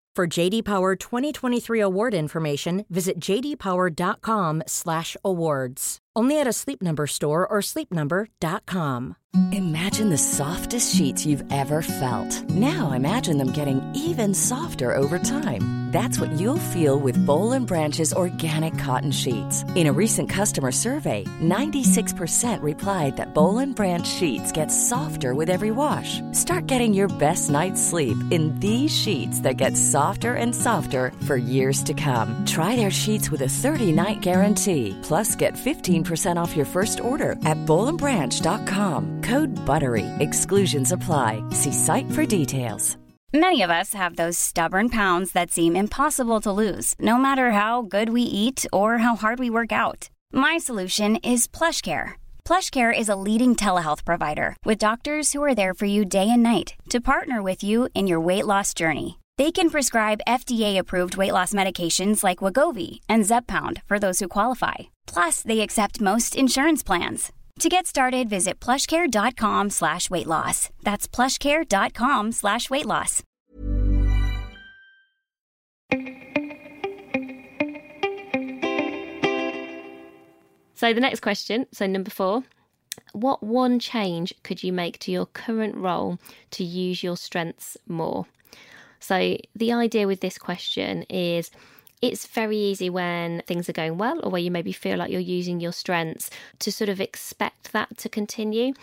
[0.13, 5.97] For JD Power 2023 award information, visit jdpower.com/awards.
[6.13, 9.15] Only at a Sleep Number store or sleepnumber.com.
[9.53, 12.49] Imagine the softest sheets you've ever felt.
[12.49, 15.79] Now imagine them getting even softer over time.
[15.91, 19.65] That's what you'll feel with Bowl and Branch's organic cotton sheets.
[19.75, 25.49] In a recent customer survey, 96% replied that Bowl and Branch sheets get softer with
[25.49, 26.21] every wash.
[26.31, 31.11] Start getting your best night's sleep in these sheets that get softer softer and softer
[31.27, 32.29] for years to come.
[32.45, 34.97] Try their sheets with a 30 night guarantee.
[35.07, 39.01] Plus, get 15% off your first order at bowlandbranch.com.
[39.31, 40.07] Code BUTTERY.
[40.19, 41.43] Exclusions apply.
[41.51, 42.97] See site for details.
[43.33, 47.81] Many of us have those stubborn pounds that seem impossible to lose, no matter how
[47.95, 50.09] good we eat or how hard we work out.
[50.33, 52.07] My solution is PlushCare.
[52.43, 56.43] PlushCare is a leading telehealth provider with doctors who are there for you day and
[56.43, 59.20] night to partner with you in your weight loss journey.
[59.37, 64.91] They can prescribe FDA-approved weight loss medications like Wegovy and Zepbound for those who qualify.
[65.07, 67.31] Plus, they accept most insurance plans.
[67.59, 70.69] To get started, visit plushcare.com slash weight loss.
[70.83, 73.23] That's plushcare.com slash weight loss.
[80.73, 82.43] So the next question, so number four,
[83.13, 86.17] what one change could you make to your current role
[86.51, 88.25] to use your strengths more?
[89.01, 91.51] So the idea with this question is
[92.01, 95.19] it's very easy when things are going well or where you maybe feel like you're
[95.19, 98.73] using your strengths to sort of expect that to continue.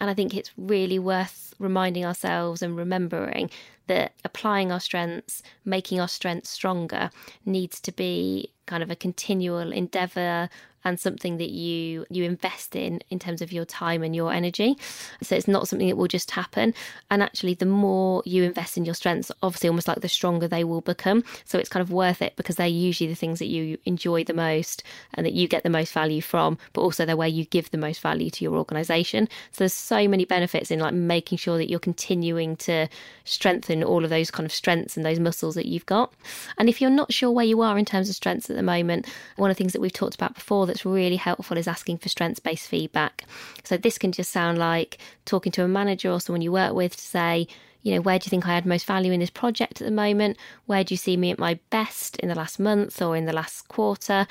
[0.00, 3.50] And I think it's really worth reminding ourselves and remembering
[3.88, 7.10] that applying our strengths, making our strengths stronger,
[7.44, 10.48] needs to be kind of a continual endeavor
[10.84, 14.76] and something that you you invest in in terms of your time and your energy.
[15.22, 16.74] So it's not something that will just happen.
[17.10, 20.64] And actually the more you invest in your strengths obviously almost like the stronger they
[20.64, 21.24] will become.
[21.44, 24.34] So it's kind of worth it because they're usually the things that you enjoy the
[24.34, 24.82] most
[25.14, 27.78] and that you get the most value from but also they're where you give the
[27.78, 29.28] most value to your organization.
[29.52, 32.88] So there's so many benefits in like making sure that you're continuing to
[33.24, 36.12] strengthen all of those kind of strengths and those muscles that you've got.
[36.58, 39.06] And if you're not sure where you are in terms of strengths at the moment
[39.36, 42.08] one of the things that we've talked about before that's really helpful is asking for
[42.08, 43.24] strengths based feedback.
[43.64, 46.96] So this can just sound like talking to a manager or someone you work with
[46.96, 47.48] to say,
[47.82, 49.92] you know, where do you think I had most value in this project at the
[49.92, 50.36] moment?
[50.66, 53.32] Where do you see me at my best in the last month or in the
[53.32, 54.26] last quarter?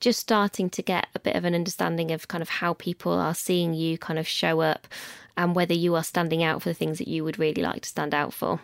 [0.00, 3.34] Just starting to get a bit of an understanding of kind of how people are
[3.34, 4.86] seeing you kind of show up
[5.36, 7.88] and whether you are standing out for the things that you would really like to
[7.88, 8.60] stand out for.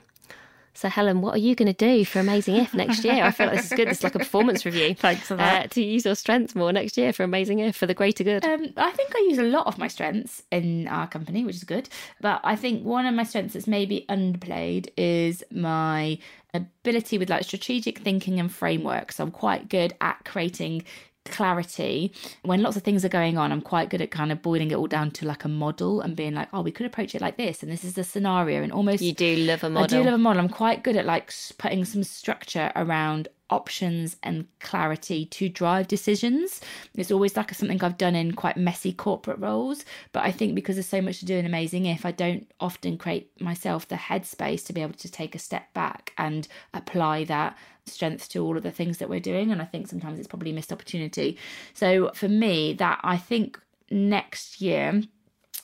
[0.75, 3.25] So, Helen, what are you going to do for Amazing If next year?
[3.25, 3.89] I feel like this is good.
[3.89, 4.95] This is like a performance review.
[4.99, 5.65] Thanks for that.
[5.65, 8.45] Uh, to use your strengths more next year for Amazing If for the greater good.
[8.45, 11.65] Um, I think I use a lot of my strengths in our company, which is
[11.65, 11.89] good.
[12.21, 16.19] But I think one of my strengths that's maybe underplayed is my
[16.55, 19.13] ability with like strategic thinking and framework.
[19.13, 20.85] So I'm quite good at creating
[21.29, 22.13] clarity.
[22.43, 24.75] When lots of things are going on i'm quite good at kind of boiling it
[24.75, 27.37] all down to like a model and being like oh we could approach it like
[27.37, 30.05] this and this is the scenario and almost you do love a model i do
[30.05, 30.43] love a model.
[30.43, 36.61] I'm quite good at like putting some structure around options and clarity to drive decisions.
[36.95, 40.77] It's always like something I've done in quite messy corporate roles, but I think because
[40.77, 44.67] there's so much to do in Amazing If, I don't often create myself the headspace
[44.67, 47.57] to be able to take a step back and apply that
[47.89, 49.51] strength to all of the things that we're doing.
[49.51, 51.39] And I think sometimes it's probably a missed opportunity.
[51.75, 55.03] So for me, that I think next year,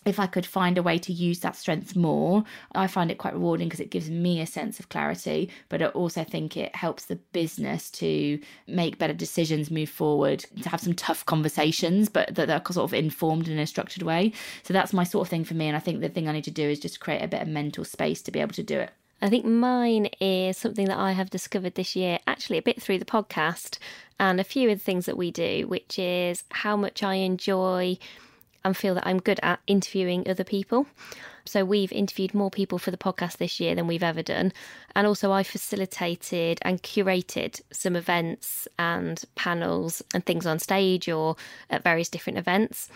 [0.05, 3.35] if I could find a way to use that strength more, I find it quite
[3.35, 7.07] rewarding because it gives me a sense of clarity, but I also think it helps
[7.07, 12.51] the business to make better decisions, move forward, to have some tough conversations, but that
[12.51, 14.33] are sort of informed in a structured way.
[14.63, 15.69] So that's my sort of thing for me.
[15.69, 17.49] And I think the thing I need to do is just create a bit of
[17.49, 18.91] mental space to be able to do it.
[19.25, 22.99] I think mine is something that I have discovered this year, actually a bit through
[22.99, 23.79] the podcast
[24.21, 27.97] and a few of the things that we do, which is how much I enjoy
[28.67, 30.87] and feel that I'm good at interviewing other people.
[31.47, 34.53] So we've interviewed more people for the podcast this year than we've ever done.
[34.95, 41.37] And also I facilitated and curated some events and panels and things on stage or
[41.71, 42.91] at various different events.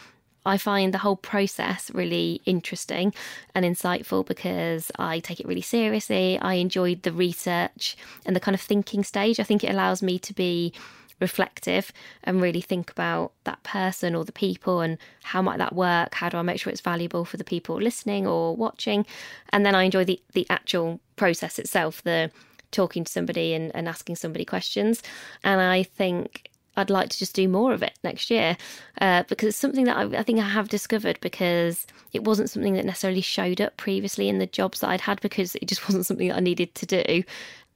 [0.49, 3.13] I find the whole process really interesting
[3.55, 6.39] and insightful because I take it really seriously.
[6.41, 9.39] I enjoyed the research and the kind of thinking stage.
[9.39, 10.73] I think it allows me to be
[11.21, 11.93] reflective
[12.25, 16.29] and really think about that person or the people and how might that work how
[16.29, 19.05] do i make sure it's valuable for the people listening or watching
[19.49, 22.31] and then i enjoy the the actual process itself the
[22.71, 25.03] talking to somebody and, and asking somebody questions
[25.43, 28.57] and i think I'd like to just do more of it next year
[29.01, 32.75] uh, because it's something that I, I, think I have discovered because it wasn't something
[32.75, 36.07] that necessarily showed up previously in the jobs that I'd had because it just wasn't
[36.07, 37.25] something that I needed to do.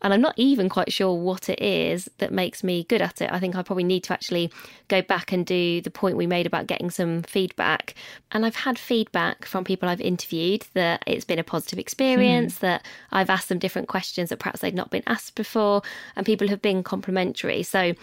[0.02, 3.30] And I'm not even quite sure what it is that makes me good at it.
[3.32, 4.52] I think I probably need to actually
[4.88, 7.94] go back and do the point we made about getting some feedback.
[8.32, 12.66] And I've had feedback from people I've interviewed that it's been a positive experience, hmm.
[12.66, 15.82] that I've asked them different questions that perhaps they'd not been asked before,
[16.16, 17.62] and people have been complimentary.
[17.62, 17.94] So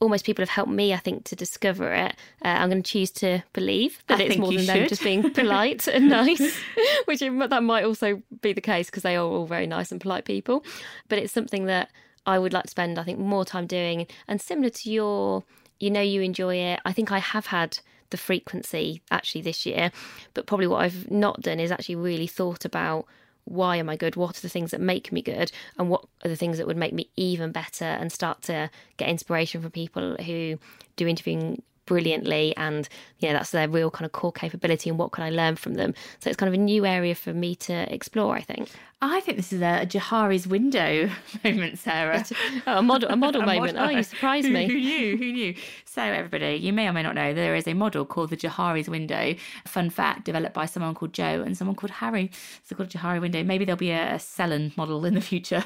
[0.00, 2.12] almost people have helped me, I think, to discover it.
[2.44, 4.68] Uh, I'm going to choose to believe that I it's more than should.
[4.68, 6.40] them just being polite and nice,
[7.06, 10.24] which that might also be the case because they are all very nice and polite
[10.24, 10.64] people.
[11.08, 11.90] But it's something that
[12.26, 14.06] I would like to spend, I think, more time doing.
[14.28, 15.44] And similar to your,
[15.80, 16.80] you know, you enjoy it.
[16.84, 17.78] I think I have had
[18.10, 19.90] the frequency actually this year,
[20.34, 23.06] but probably what I've not done is actually really thought about
[23.48, 24.16] why am I good?
[24.16, 25.50] What are the things that make me good?
[25.78, 29.08] And what are the things that would make me even better and start to get
[29.08, 30.58] inspiration from people who
[30.96, 32.86] do interviewing brilliantly and
[33.18, 35.94] yeah that's their real kind of core capability and what can i learn from them
[36.20, 38.68] so it's kind of a new area for me to explore i think
[39.00, 41.08] I think this is a, a Johari's window
[41.44, 42.24] moment, Sarah.
[42.66, 43.76] oh, a model, a model a moment.
[43.76, 43.90] Model.
[43.94, 44.66] Oh, you surprised me.
[44.66, 45.16] Who, who, knew?
[45.16, 45.54] Who knew?
[45.84, 48.88] So, everybody, you may or may not know there is a model called the Johari's
[48.88, 49.36] window.
[49.66, 52.32] Fun fact, developed by someone called Joe and someone called Harry.
[52.60, 53.44] It's called a Johari window.
[53.44, 55.64] Maybe there'll be a, a Selin model in the future.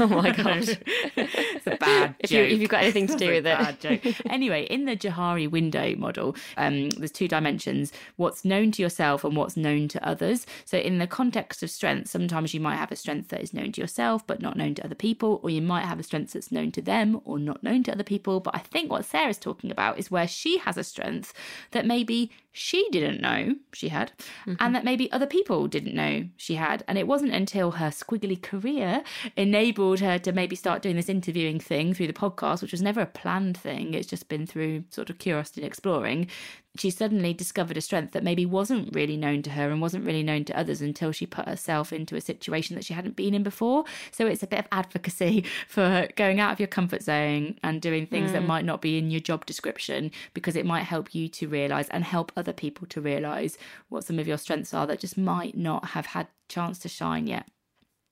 [0.00, 0.70] oh my gosh,
[1.16, 2.48] it's a bad if joke.
[2.48, 3.80] You, if you've got anything to do with it.
[3.80, 4.20] joke.
[4.26, 9.36] Anyway, in the Johari window model, um, there's two dimensions: what's known to yourself and
[9.36, 10.46] what's known to others.
[10.64, 13.72] So, in the context of strength, sometimes you might have a strength that is known
[13.72, 16.52] to yourself but not known to other people, or you might have a strength that's
[16.52, 18.40] known to them or not known to other people.
[18.40, 21.32] But I think what Sarah's talking about is where she has a strength
[21.72, 24.54] that maybe she didn't know she had, mm-hmm.
[24.60, 26.84] and that maybe other people didn't know she had.
[26.86, 29.02] And it wasn't until her squiggly career
[29.36, 33.00] enabled her to maybe start doing this interviewing thing through the podcast, which was never
[33.00, 36.28] a planned thing, it's just been through sort of curiosity and exploring,
[36.76, 40.22] she suddenly discovered a strength that maybe wasn't really known to her and wasn't really
[40.22, 43.42] known to others until she put herself into a situation that she hadn't been in
[43.42, 43.84] before.
[44.10, 48.06] So it's a bit of advocacy for going out of your comfort zone and doing
[48.06, 48.34] things mm.
[48.34, 51.88] that might not be in your job description because it might help you to realize
[51.90, 53.58] and help other people to realize
[53.88, 57.26] what some of your strengths are that just might not have had chance to shine
[57.26, 57.46] yet.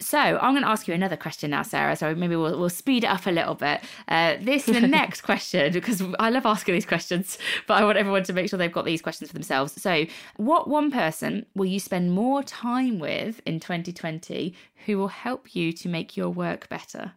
[0.00, 1.94] So I'm going to ask you another question now, Sarah.
[1.94, 3.82] So maybe we'll, we'll speed it up a little bit.
[4.08, 8.24] Uh, this the next question because I love asking these questions, but I want everyone
[8.24, 9.80] to make sure they've got these questions for themselves.
[9.80, 14.54] So, what one person will you spend more time with in 2020
[14.86, 17.12] who will help you to make your work better?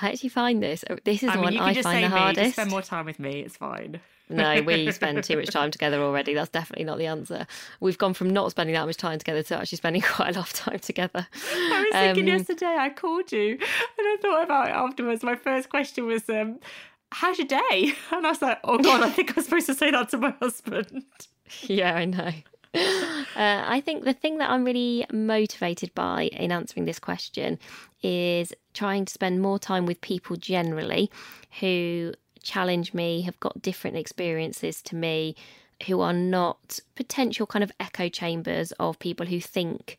[0.00, 0.84] I actually find this.
[1.04, 2.52] This is I mean, one I find the hardest.
[2.52, 3.40] spend more time with me.
[3.40, 4.00] It's fine.
[4.28, 6.34] No, we spend too much time together already.
[6.34, 7.46] That's definitely not the answer.
[7.80, 10.48] We've gone from not spending that much time together to actually spending quite a lot
[10.48, 11.26] of time together.
[11.32, 13.60] I was thinking um, yesterday, I called you and
[13.98, 15.22] I thought about it afterwards.
[15.22, 16.58] My first question was, um,
[17.12, 17.92] How's your day?
[18.10, 20.34] And I was like, Oh God, I think I'm supposed to say that to my
[20.40, 21.04] husband.
[21.62, 22.32] Yeah, I know.
[22.74, 27.60] Uh, I think the thing that I'm really motivated by in answering this question
[28.02, 31.08] is trying to spend more time with people generally
[31.60, 32.14] who
[32.46, 35.34] challenge me, have got different experiences to me,
[35.86, 39.98] who are not potential kind of echo chambers of people who think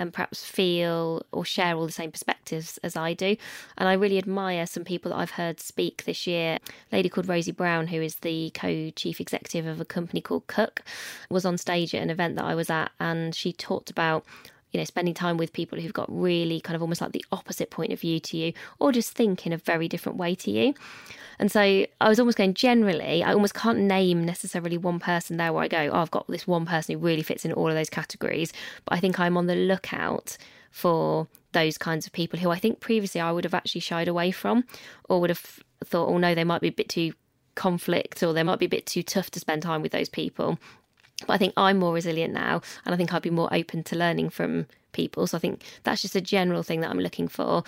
[0.00, 3.36] and perhaps feel or share all the same perspectives as I do.
[3.76, 6.58] And I really admire some people that I've heard speak this year.
[6.92, 10.46] A lady called Rosie Brown, who is the co chief executive of a company called
[10.46, 10.82] Cook,
[11.30, 14.24] was on stage at an event that I was at, and she talked about
[14.72, 17.70] you know, spending time with people who've got really kind of almost like the opposite
[17.70, 20.74] point of view to you, or just think in a very different way to you.
[21.38, 25.52] And so I was almost going generally, I almost can't name necessarily one person there
[25.52, 27.74] where I go, oh, I've got this one person who really fits in all of
[27.74, 28.52] those categories.
[28.84, 30.36] But I think I'm on the lookout
[30.70, 34.30] for those kinds of people who I think previously I would have actually shied away
[34.30, 34.64] from
[35.08, 37.12] or would have thought, oh no, they might be a bit too
[37.54, 40.58] conflict or they might be a bit too tough to spend time with those people.
[41.26, 43.96] But I think I'm more resilient now and I think I'd be more open to
[43.96, 45.26] learning from people.
[45.26, 47.64] So I think that's just a general thing that I'm looking for.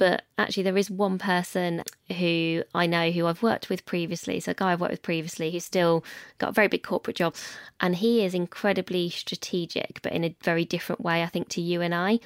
[0.00, 4.40] But actually, there is one person who I know who I've worked with previously.
[4.40, 6.02] So, a guy I've worked with previously who's still
[6.38, 7.34] got a very big corporate job.
[7.80, 11.82] And he is incredibly strategic, but in a very different way, I think, to you
[11.82, 12.18] and I.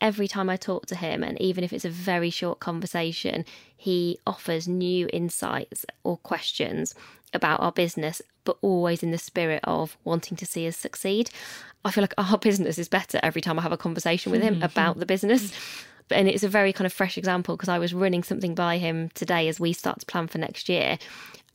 [0.00, 3.44] Every time I talk to him, and even if it's a very short conversation,
[3.76, 6.94] he offers new insights or questions
[7.32, 11.30] about our business, but always in the spirit of wanting to see us succeed.
[11.84, 14.56] I feel like our business is better every time I have a conversation with him
[14.56, 14.64] mm-hmm.
[14.64, 15.52] about the business.
[16.10, 19.10] And it's a very kind of fresh example because I was running something by him
[19.14, 20.98] today as we start to plan for next year,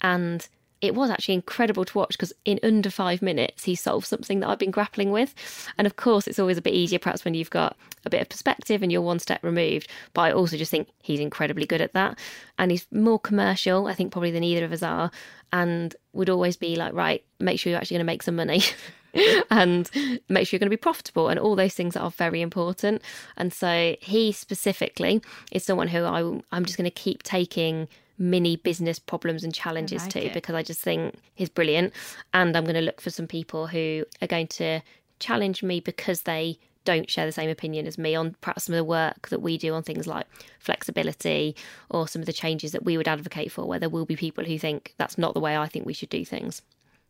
[0.01, 0.47] and
[0.83, 4.49] it was actually incredible to watch because in under five minutes he solved something that
[4.49, 5.33] I've been grappling with.
[5.77, 8.27] And of course, it's always a bit easier perhaps when you've got a bit of
[8.27, 9.87] perspective and you're one step removed.
[10.13, 12.19] But I also just think he's incredibly good at that.
[12.59, 15.09] And he's more commercial, I think, probably than either of us are,
[15.53, 18.61] and would always be like, right, make sure you're actually going to make some money.
[19.49, 19.89] and
[20.27, 23.01] make sure you're going to be profitable and all those things are very important.
[23.37, 28.55] And so he specifically is someone who I, I'm just going to keep taking mini
[28.55, 31.93] business problems and challenges like to because I just think he's brilliant.
[32.33, 34.81] And I'm going to look for some people who are going to
[35.19, 38.77] challenge me because they don't share the same opinion as me on perhaps some of
[38.77, 40.27] the work that we do on things like
[40.59, 41.55] flexibility
[41.89, 44.43] or some of the changes that we would advocate for, where there will be people
[44.43, 46.61] who think that's not the way I think we should do things.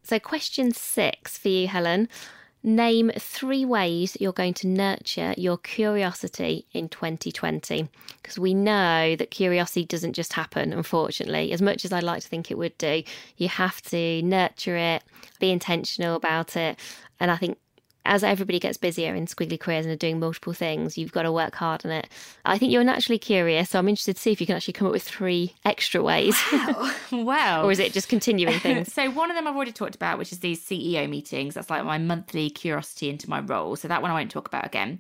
[0.04, 2.10] So, question six for you, Helen.
[2.66, 7.90] Name three ways you're going to nurture your curiosity in 2020.
[8.22, 11.52] Because we know that curiosity doesn't just happen, unfortunately.
[11.52, 13.04] As much as I'd like to think it would do,
[13.36, 15.04] you have to nurture it,
[15.42, 16.80] be intentional about it.
[17.20, 17.58] And I think
[18.06, 21.32] as everybody gets busier in squiggly careers and are doing multiple things, you've got to
[21.32, 22.08] work hard on it.
[22.44, 24.88] I think you're naturally curious, so I'm interested to see if you can actually come
[24.88, 26.36] up with three extra ways.
[26.52, 26.92] Wow.
[27.12, 27.66] wow.
[27.66, 28.94] or is it just continuing things?
[28.94, 31.54] so one of them I've already talked about, which is these CEO meetings.
[31.54, 33.76] That's like my monthly curiosity into my role.
[33.76, 35.00] So that one I won't talk about again.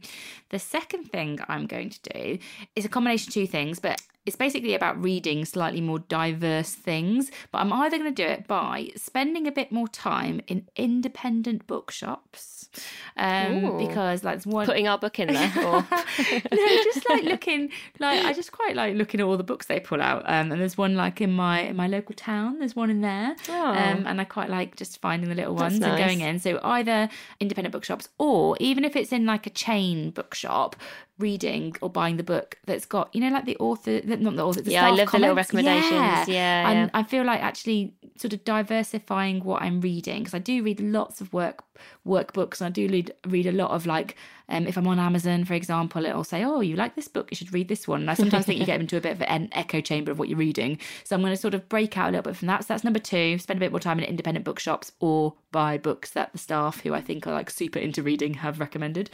[0.49, 2.37] The second thing I'm going to do
[2.75, 7.29] is a combination of two things, but it's basically about reading slightly more diverse things,
[7.51, 11.67] but I'm either going to do it by spending a bit more time in independent
[11.67, 12.69] bookshops,
[13.17, 15.51] um, because like one Putting our book in there.
[15.57, 15.85] Or...
[16.51, 17.69] no, just like looking,
[17.99, 20.23] like I just quite like looking at all the books they pull out.
[20.25, 22.59] Um, and there's one like in my in my local town.
[22.59, 23.71] There's one in there, Oh.
[23.71, 26.39] um, and I quite like just finding the little That's ones and going in.
[26.39, 27.09] So either
[27.39, 30.77] independent bookshops, or even if it's in like a chain bookshop,
[31.19, 34.61] reading or buying the book that's got you know like the author, not the author.
[34.61, 36.27] The Yeah, I love the little recommendations.
[36.27, 36.89] Yeah, and yeah.
[36.93, 41.21] I feel like actually sort of diversifying what I'm reading because I do read lots
[41.21, 41.63] of work
[42.05, 42.61] workbooks.
[42.61, 44.15] And I do read read a lot of like
[44.49, 47.31] um, if I'm on Amazon for example it'll say oh you like this book?
[47.31, 48.01] You should read this one.
[48.01, 50.29] And I sometimes think you get into a bit of an echo chamber of what
[50.29, 50.79] you're reading.
[51.03, 52.63] So I'm going to sort of break out a little bit from that.
[52.63, 53.37] So that's number two.
[53.37, 56.93] Spend a bit more time in independent bookshops or buy books that the staff who
[56.93, 59.09] I think are like super into reading have recommended.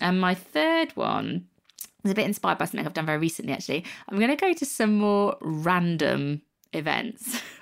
[0.00, 1.46] And my third one
[2.02, 3.84] was a bit inspired by something I've done very recently, actually.
[4.08, 6.42] I'm going to go to some more random
[6.72, 7.40] events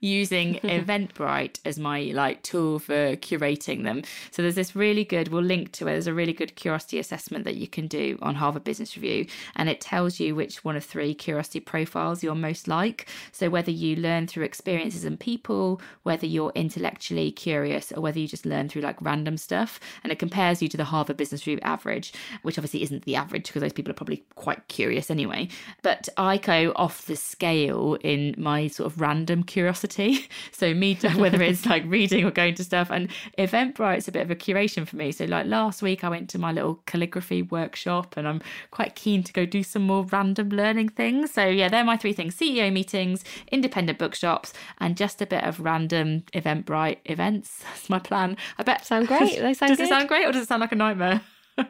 [0.00, 4.02] using Eventbrite as my like tool for curating them.
[4.30, 5.92] So there's this really good, we'll link to it.
[5.92, 9.68] There's a really good curiosity assessment that you can do on Harvard Business Review, and
[9.68, 13.08] it tells you which one of three curiosity profiles you're most like.
[13.32, 18.28] So whether you learn through experiences and people, whether you're intellectually curious, or whether you
[18.28, 21.60] just learn through like random stuff, and it compares you to the Harvard Business Review
[21.62, 25.48] average, which obviously isn't the average because those people are probably quite curious anyway.
[25.82, 30.28] But I go off the scale in my sort of random curiosity.
[30.52, 34.30] So me, whether it's like reading or going to stuff, and Eventbrite's a bit of
[34.30, 35.12] a curation for me.
[35.12, 38.40] So like last week, I went to my little calligraphy workshop, and I'm
[38.72, 41.32] quite keen to go do some more random learning things.
[41.32, 45.60] So yeah, they're my three things: CEO meetings, independent bookshops, and just a bit of
[45.60, 47.58] random Eventbrite events.
[47.64, 48.36] That's my plan.
[48.58, 49.38] I bet Sound great.
[49.38, 49.84] They sound does good.
[49.84, 51.20] it sound great, or does it sound like a nightmare?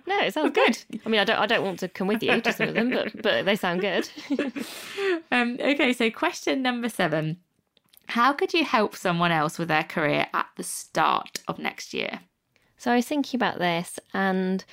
[0.07, 1.01] No, it sounds good.
[1.07, 2.91] I mean, I don't, I don't want to come with you to some of them,
[2.91, 4.09] but, but they sound good.
[5.33, 7.39] Um, okay, so question number seven.
[8.09, 12.20] How could you help someone else with their career at the start of next year?
[12.78, 14.64] So I was thinking about this, and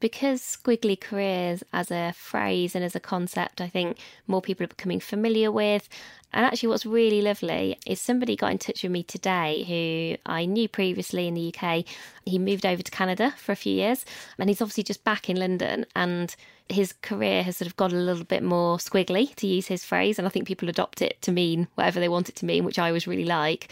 [0.00, 4.68] because squiggly careers as a phrase and as a concept, I think more people are
[4.68, 5.90] becoming familiar with.
[6.32, 10.46] And actually, what's really lovely is somebody got in touch with me today who I
[10.46, 11.84] knew previously in the UK.
[12.24, 14.06] He moved over to Canada for a few years,
[14.38, 15.84] and he's obviously just back in London.
[15.94, 16.34] And
[16.70, 20.18] his career has sort of got a little bit more squiggly, to use his phrase.
[20.18, 22.78] And I think people adopt it to mean whatever they want it to mean, which
[22.78, 23.70] I always really like.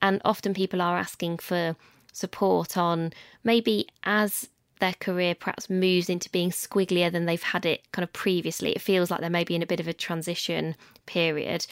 [0.00, 1.76] And often people are asking for
[2.12, 3.12] support on
[3.44, 4.48] maybe as
[4.82, 8.72] their career perhaps moves into being squigglier than they've had it kind of previously.
[8.72, 10.74] It feels like they're maybe in a bit of a transition
[11.06, 11.64] period.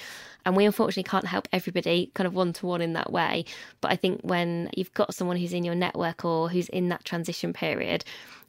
[0.47, 3.45] And we unfortunately can't help everybody kind of one to one in that way.
[3.81, 7.05] But I think when you've got someone who's in your network or who's in that
[7.05, 8.05] transition period,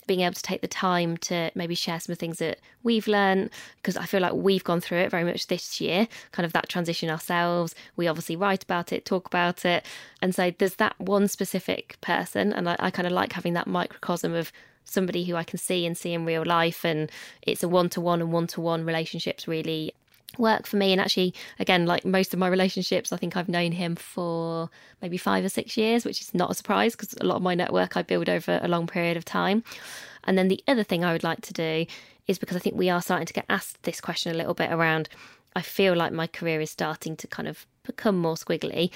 [0.08, 3.08] being able to take the time to maybe share some of the things that we've
[3.08, 6.54] learned because I feel like we've gone through it very much this year, kind of
[6.54, 7.76] that transition ourselves.
[7.96, 9.86] We obviously write about it, talk about it.
[10.22, 12.52] And so there's that one specific person.
[12.52, 14.52] And I, I kind of like having that microcosm of
[14.84, 16.84] somebody who I can see and see in real life.
[16.84, 19.94] And it's a one to one and one to one relationships really
[20.38, 23.72] work for me and actually again like most of my relationships i think i've known
[23.72, 24.70] him for
[25.02, 27.56] maybe five or six years which is not a surprise because a lot of my
[27.56, 29.64] network i build over a long period of time
[30.24, 31.86] and then the other thing i would like to do
[32.28, 34.72] is because i think we are starting to get asked this question a little bit
[34.72, 35.10] around
[35.56, 38.92] i feel like my career is starting to kind of become more squiggly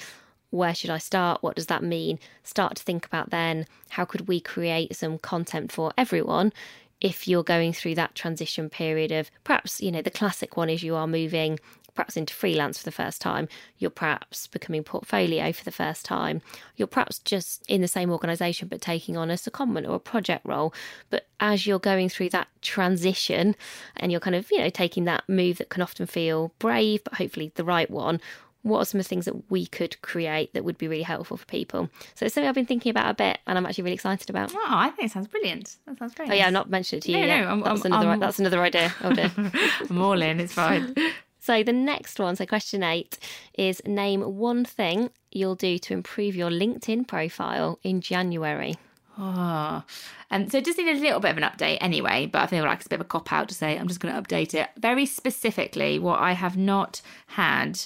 [0.50, 1.42] where should I start?
[1.42, 2.18] What does that mean?
[2.44, 6.52] Start to think about then how could we create some content for everyone
[7.00, 10.82] if you're going through that transition period of perhaps, you know, the classic one is
[10.82, 11.58] you are moving
[11.96, 16.42] perhaps into freelance for the first time, you're perhaps becoming portfolio for the first time,
[16.76, 20.44] you're perhaps just in the same organisation but taking on a secondment or a project
[20.44, 20.72] role.
[21.10, 23.56] But as you're going through that transition
[23.96, 27.14] and you're kind of, you know, taking that move that can often feel brave, but
[27.14, 28.20] hopefully the right one,
[28.66, 31.36] what are some of the things that we could create that would be really helpful
[31.36, 31.88] for people?
[32.14, 34.52] So it's something I've been thinking about a bit and I'm actually really excited about.
[34.54, 35.76] Oh, I think it sounds brilliant.
[35.86, 36.30] That sounds great.
[36.30, 37.40] Oh yeah, I've not mentioned it to you No, yet.
[37.42, 38.94] no, I'm- that's, I'm- another, I'm- that's another idea.
[39.02, 39.32] Oh dear.
[39.90, 40.40] I'm all in.
[40.40, 40.94] It's fine.
[41.38, 43.20] So the next one, so question eight,
[43.56, 48.74] is name one thing you'll do to improve your LinkedIn profile in January.
[49.16, 49.84] Oh.
[50.28, 52.64] And so it just need a little bit of an update anyway, but I feel
[52.64, 54.54] like it's a bit of a cop out to say I'm just going to update
[54.54, 54.70] it.
[54.76, 57.80] Very specifically, what I have not had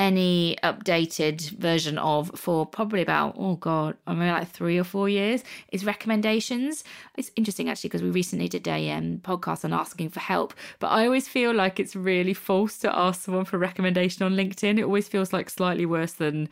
[0.00, 5.10] any updated version of for probably about oh god i mean like three or four
[5.10, 6.84] years is recommendations.
[7.18, 10.86] It's interesting actually because we recently did a um, podcast on asking for help but
[10.86, 14.78] i always feel like it's really false to ask someone for recommendation on linkedin.
[14.78, 16.48] It always feels like slightly worse than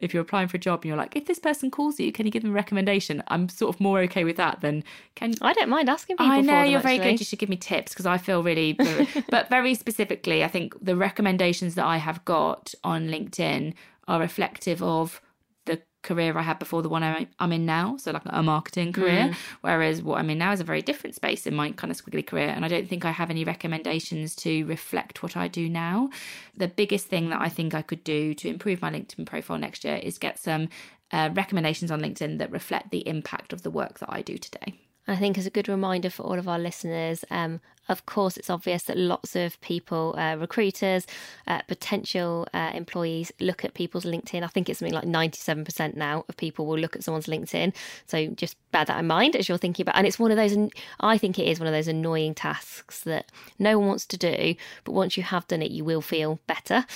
[0.00, 2.26] if you're applying for a job and you're like, if this person calls you, can
[2.26, 3.22] you give them a recommendation?
[3.28, 4.82] I'm sort of more okay with that than
[5.14, 5.34] can.
[5.42, 6.32] I don't mind asking people.
[6.32, 6.98] I know them, you're actually.
[6.98, 7.20] very good.
[7.20, 8.72] You should give me tips because I feel really,
[9.30, 13.74] but very specifically, I think the recommendations that I have got on LinkedIn
[14.08, 15.20] are reflective of
[16.02, 17.02] career I had before the one
[17.38, 17.96] I'm in now.
[17.96, 19.28] So, like a marketing career.
[19.28, 19.34] Mm.
[19.60, 22.26] Whereas what I'm in now is a very different space in my kind of squiggly
[22.26, 22.48] career.
[22.48, 26.10] And I don't think I have any recommendations to reflect what I do now.
[26.56, 29.84] The biggest thing that I think I could do to improve my LinkedIn profile next
[29.84, 30.68] year is get some
[31.12, 34.74] uh, recommendations on LinkedIn that reflect the impact of the work that I do today.
[35.08, 38.48] I think as a good reminder for all of our listeners, um, of course, it's
[38.48, 41.06] obvious that lots of people, uh, recruiters,
[41.48, 44.44] uh, potential uh, employees, look at people's LinkedIn.
[44.44, 47.74] I think it's something like 97% now of people will look at someone's LinkedIn.
[48.06, 49.96] So just bear that in mind as you're thinking about.
[49.96, 50.56] And it's one of those,
[51.00, 54.54] I think it is one of those annoying tasks that no one wants to do,
[54.84, 56.86] but once you have done it, you will feel better.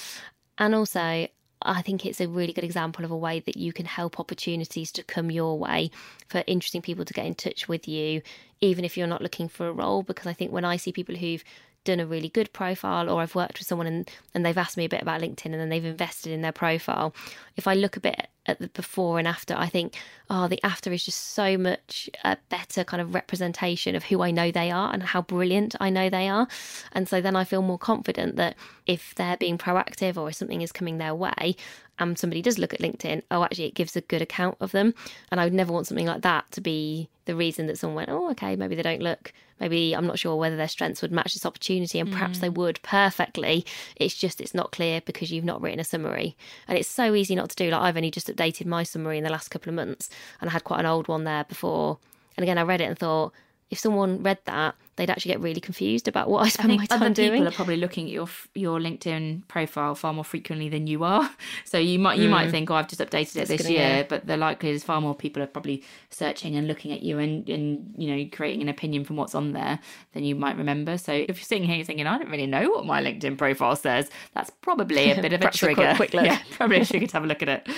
[0.58, 1.26] And also,
[1.64, 4.92] I think it's a really good example of a way that you can help opportunities
[4.92, 5.90] to come your way
[6.28, 8.22] for interesting people to get in touch with you,
[8.60, 10.02] even if you're not looking for a role.
[10.02, 11.44] Because I think when I see people who've
[11.84, 14.86] done a really good profile or I've worked with someone and, and they've asked me
[14.86, 17.14] a bit about LinkedIn and then they've invested in their profile,
[17.56, 19.94] if I look a bit at the before and after, I think,
[20.30, 24.30] oh, the after is just so much a better kind of representation of who I
[24.30, 26.46] know they are and how brilliant I know they are.
[26.92, 30.62] And so then I feel more confident that if they're being proactive or if something
[30.62, 31.56] is coming their way
[31.98, 34.94] and somebody does look at LinkedIn, oh, actually, it gives a good account of them.
[35.30, 38.10] And I would never want something like that to be the reason that someone went,
[38.10, 41.32] oh, okay, maybe they don't look, maybe I'm not sure whether their strengths would match
[41.32, 42.40] this opportunity, and perhaps mm.
[42.42, 43.64] they would perfectly.
[43.96, 46.36] It's just, it's not clear because you've not written a summary.
[46.68, 47.70] And it's so easy not to do.
[47.70, 50.52] Like, I've only just updated my summary in the last couple of months, and I
[50.52, 51.98] had quite an old one there before.
[52.36, 53.32] And again, I read it and thought,
[53.70, 56.86] if someone read that, they'd actually get really confused about what I spend I my
[56.86, 57.32] time other doing.
[57.32, 61.30] People are probably looking at your your LinkedIn profile far more frequently than you are.
[61.64, 62.32] So you might you mm.
[62.32, 65.14] might think, oh, I've just updated it this year, but the likelihood is far more
[65.14, 69.04] people are probably searching and looking at you and and you know creating an opinion
[69.04, 69.78] from what's on there
[70.12, 70.98] than you might remember.
[70.98, 74.10] So if you're sitting here thinking, I don't really know what my LinkedIn profile says,
[74.34, 75.82] that's probably a bit of a trigger.
[75.82, 76.26] A quick, quick look.
[76.26, 77.68] Yeah, probably a trigger to have a look at it.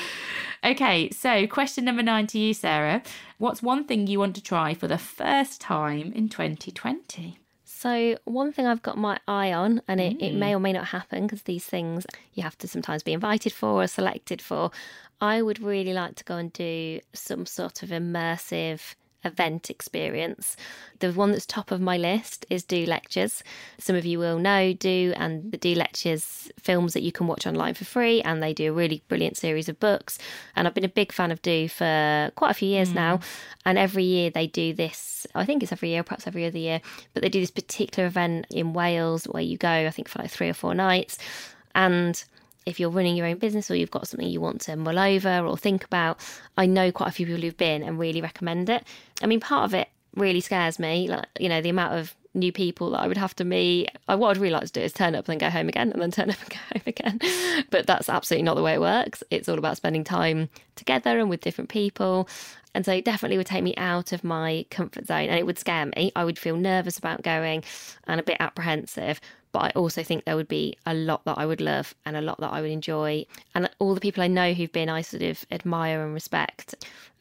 [0.64, 3.02] Okay, so question number nine to you, Sarah.
[3.38, 7.05] What's one thing you want to try for the first time in 2020?
[7.64, 10.22] So, one thing I've got my eye on, and it, mm.
[10.22, 13.52] it may or may not happen because these things you have to sometimes be invited
[13.52, 14.70] for or selected for.
[15.20, 18.94] I would really like to go and do some sort of immersive
[19.26, 20.56] event experience.
[21.00, 23.42] The one that's top of my list is Do Lectures.
[23.78, 27.46] Some of you will know Do and the Do Lectures films that you can watch
[27.46, 30.18] online for free, and they do a really brilliant series of books.
[30.54, 32.94] And I've been a big fan of Do for quite a few years mm.
[32.94, 33.20] now.
[33.64, 36.80] And every year they do this, I think it's every year, perhaps every other year,
[37.12, 40.30] but they do this particular event in Wales where you go, I think, for like
[40.30, 41.18] three or four nights.
[41.74, 42.24] And
[42.66, 45.38] if you're running your own business or you've got something you want to mull over
[45.46, 46.18] or think about,
[46.56, 48.84] I know quite a few people who've been and really recommend it.
[49.22, 52.52] I mean, part of it really scares me, like, you know, the amount of new
[52.52, 53.90] people that I would have to meet.
[54.08, 55.90] I, what I'd really like to do is turn up and then go home again
[55.92, 57.64] and then turn up and go home again.
[57.70, 59.22] But that's absolutely not the way it works.
[59.30, 62.28] It's all about spending time together and with different people.
[62.74, 65.58] And so it definitely would take me out of my comfort zone and it would
[65.58, 66.12] scare me.
[66.14, 67.64] I would feel nervous about going
[68.06, 69.18] and a bit apprehensive.
[69.56, 72.20] But I also think there would be a lot that I would love and a
[72.20, 73.24] lot that I would enjoy.
[73.54, 76.74] And all the people I know who've been, I sort of admire and respect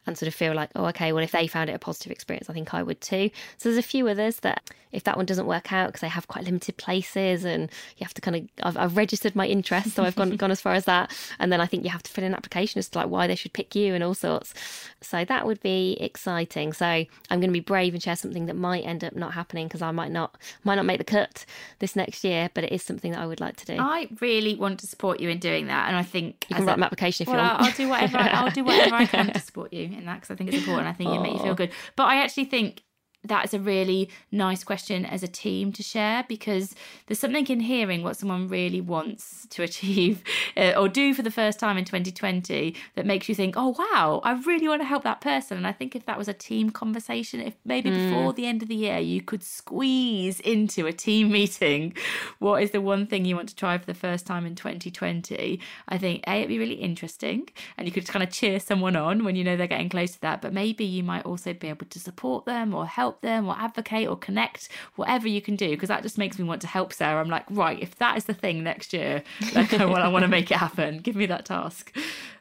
[0.07, 2.49] and sort of feel like, oh, okay, well, if they found it a positive experience,
[2.49, 3.29] I think I would too.
[3.57, 6.27] So there's a few others that, if that one doesn't work out, because they have
[6.27, 10.03] quite limited places and you have to kind of, I've, I've registered my interest, so
[10.03, 11.11] I've gone gone as far as that.
[11.39, 13.27] And then I think you have to fill in an application as to like why
[13.27, 14.53] they should pick you and all sorts.
[15.01, 16.73] So that would be exciting.
[16.73, 19.67] So I'm going to be brave and share something that might end up not happening
[19.67, 21.45] because I might not might not make the cut
[21.79, 23.77] this next year, but it is something that I would like to do.
[23.79, 26.77] I really want to support you in doing that, and I think you can write
[26.77, 27.61] an application if well, you want.
[27.61, 30.31] I'll do whatever I, I'll do whatever I can to support you in that because
[30.31, 30.87] I think it's important.
[30.87, 31.71] I think it makes you feel good.
[31.95, 32.83] But I actually think
[33.27, 36.75] that is a really nice question as a team to share because
[37.07, 40.23] there's something in hearing what someone really wants to achieve
[40.57, 44.21] uh, or do for the first time in 2020 that makes you think, oh, wow,
[44.23, 45.57] I really want to help that person.
[45.57, 48.09] And I think if that was a team conversation, if maybe mm.
[48.09, 51.93] before the end of the year you could squeeze into a team meeting
[52.39, 55.59] what is the one thing you want to try for the first time in 2020,
[55.87, 59.23] I think, A, it'd be really interesting and you could kind of cheer someone on
[59.23, 60.41] when you know they're getting close to that.
[60.41, 64.07] But maybe you might also be able to support them or help them or advocate
[64.07, 67.19] or connect, whatever you can do, because that just makes me want to help Sarah.
[67.19, 70.23] I'm like, right, if that is the thing next year, like I want, I want
[70.23, 70.99] to make it happen.
[70.99, 71.95] Give me that task.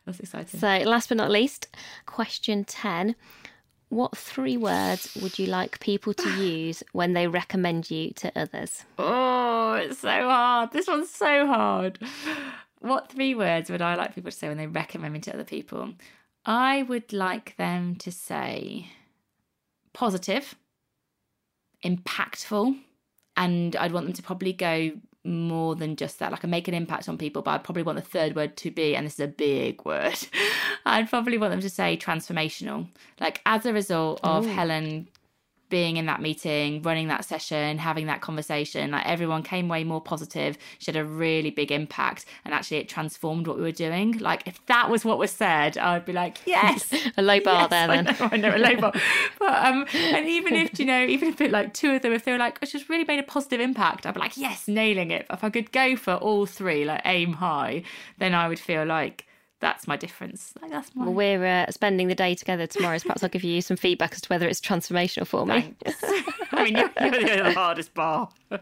[0.07, 0.61] That's exciting.
[0.61, 1.69] So, last but not least,
[2.07, 3.17] question 10.
[3.89, 8.85] What three words would you like people to use when they recommend you to others?
[8.99, 10.73] Oh, it's so hard.
[10.73, 11.99] This one's so hard.
[12.81, 15.45] What three words would I like people to say when they recommend me to other
[15.45, 15.95] people?
[16.45, 18.89] I would like them to say
[19.95, 20.55] positive,
[21.85, 22.79] impactful,
[23.37, 24.93] and I'd want them to probably go
[25.25, 26.31] more than just that.
[26.31, 28.71] Like I make an impact on people, but I'd probably want the third word to
[28.71, 30.19] be, and this is a big word,
[30.87, 32.89] I'd probably want them to say transformational.
[33.21, 34.49] Like as a result of Ooh.
[34.49, 35.09] Helen
[35.69, 40.01] being in that meeting, running that session, having that conversation, like everyone came away more
[40.01, 40.59] positive.
[40.79, 44.19] She had a really big impact, and actually, it transformed what we were doing.
[44.19, 47.71] Like, if that was what was said, I'd be like, yes, a low bar yes,
[47.71, 47.89] there.
[47.89, 48.93] Then I know, I know a low bar.
[49.39, 52.25] but um, and even if you know, even if it like two of them, if
[52.25, 55.11] they were like, it's just really made a positive impact, I'd be like, yes, nailing
[55.11, 55.27] it.
[55.31, 57.85] If I could go for all three, like aim high,
[58.19, 59.27] then I would feel like
[59.61, 60.53] that's my difference.
[60.61, 61.05] Like, that's my...
[61.05, 64.13] Well, we're uh, spending the day together tomorrow, so perhaps I'll give you some feedback
[64.13, 65.75] as to whether it's transformational for me.
[66.53, 68.29] I mean, you're, you're the hardest bar.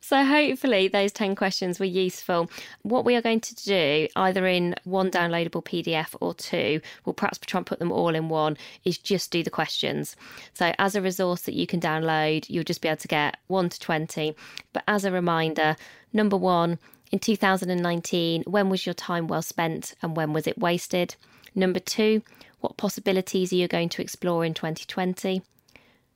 [0.00, 2.50] so hopefully those 10 questions were useful
[2.82, 7.36] what we are going to do either in one downloadable pdf or two we'll perhaps
[7.36, 10.16] try and put them all in one is just do the questions
[10.54, 13.68] so as a resource that you can download you'll just be able to get 1
[13.68, 14.34] to 20
[14.72, 15.76] but as a reminder
[16.14, 16.78] number one
[17.10, 21.16] in 2019, when was your time well spent and when was it wasted?
[21.54, 22.22] Number two,
[22.60, 25.42] what possibilities are you going to explore in 2020?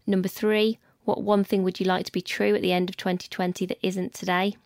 [0.06, 2.96] Number three, what one thing would you like to be true at the end of
[2.96, 4.56] 2020 that isn't today?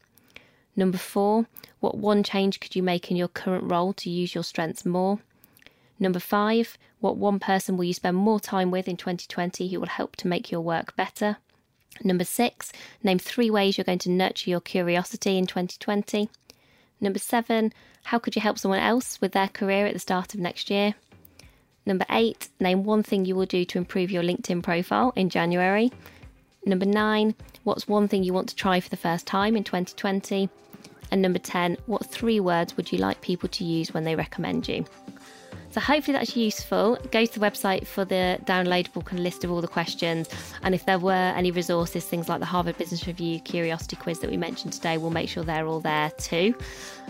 [0.77, 1.47] Number four,
[1.81, 5.21] what one change could you make in your current role to use your strengths more?
[5.99, 9.89] Number five, what one person will you spend more time with in 2020 who will
[9.89, 11.39] help to make your work better?
[12.05, 12.73] Number six,
[13.03, 16.29] name three ways you're going to nurture your curiosity in 2020.
[17.01, 17.73] Number seven,
[18.05, 20.95] how could you help someone else with their career at the start of next year?
[21.87, 25.91] Number eight, name one thing you will do to improve your LinkedIn profile in January.
[26.67, 27.35] Number nine,
[27.65, 30.49] what's one thing you want to try for the first time in 2020?
[31.11, 34.69] And number 10, what three words would you like people to use when they recommend
[34.69, 34.85] you?
[35.79, 36.99] So hopefully that's useful.
[37.13, 40.29] Go to the website for the downloadable kind of list of all the questions.
[40.65, 44.29] And if there were any resources, things like the Harvard Business Review Curiosity Quiz that
[44.29, 46.53] we mentioned today, we'll make sure they're all there too.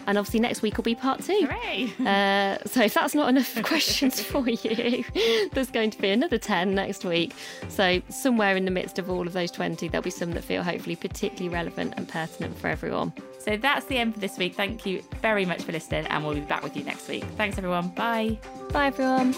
[0.07, 1.47] And obviously next week will be part two.
[1.47, 1.95] Hooray!
[2.09, 5.05] Uh, so if that's not enough questions for you,
[5.53, 7.35] there's going to be another 10 next week.
[7.69, 10.63] So somewhere in the midst of all of those 20, there'll be some that feel
[10.63, 13.13] hopefully particularly relevant and pertinent for everyone.
[13.49, 14.55] So that's the end for this week.
[14.57, 17.25] Thank you very much for listening, and we'll be back with you next week.
[17.39, 17.89] Thanks, everyone.
[17.89, 18.39] Bye.
[18.73, 19.35] Bye, everyone.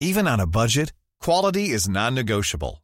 [0.00, 0.92] Even on a budget,
[1.22, 2.83] quality is non negotiable.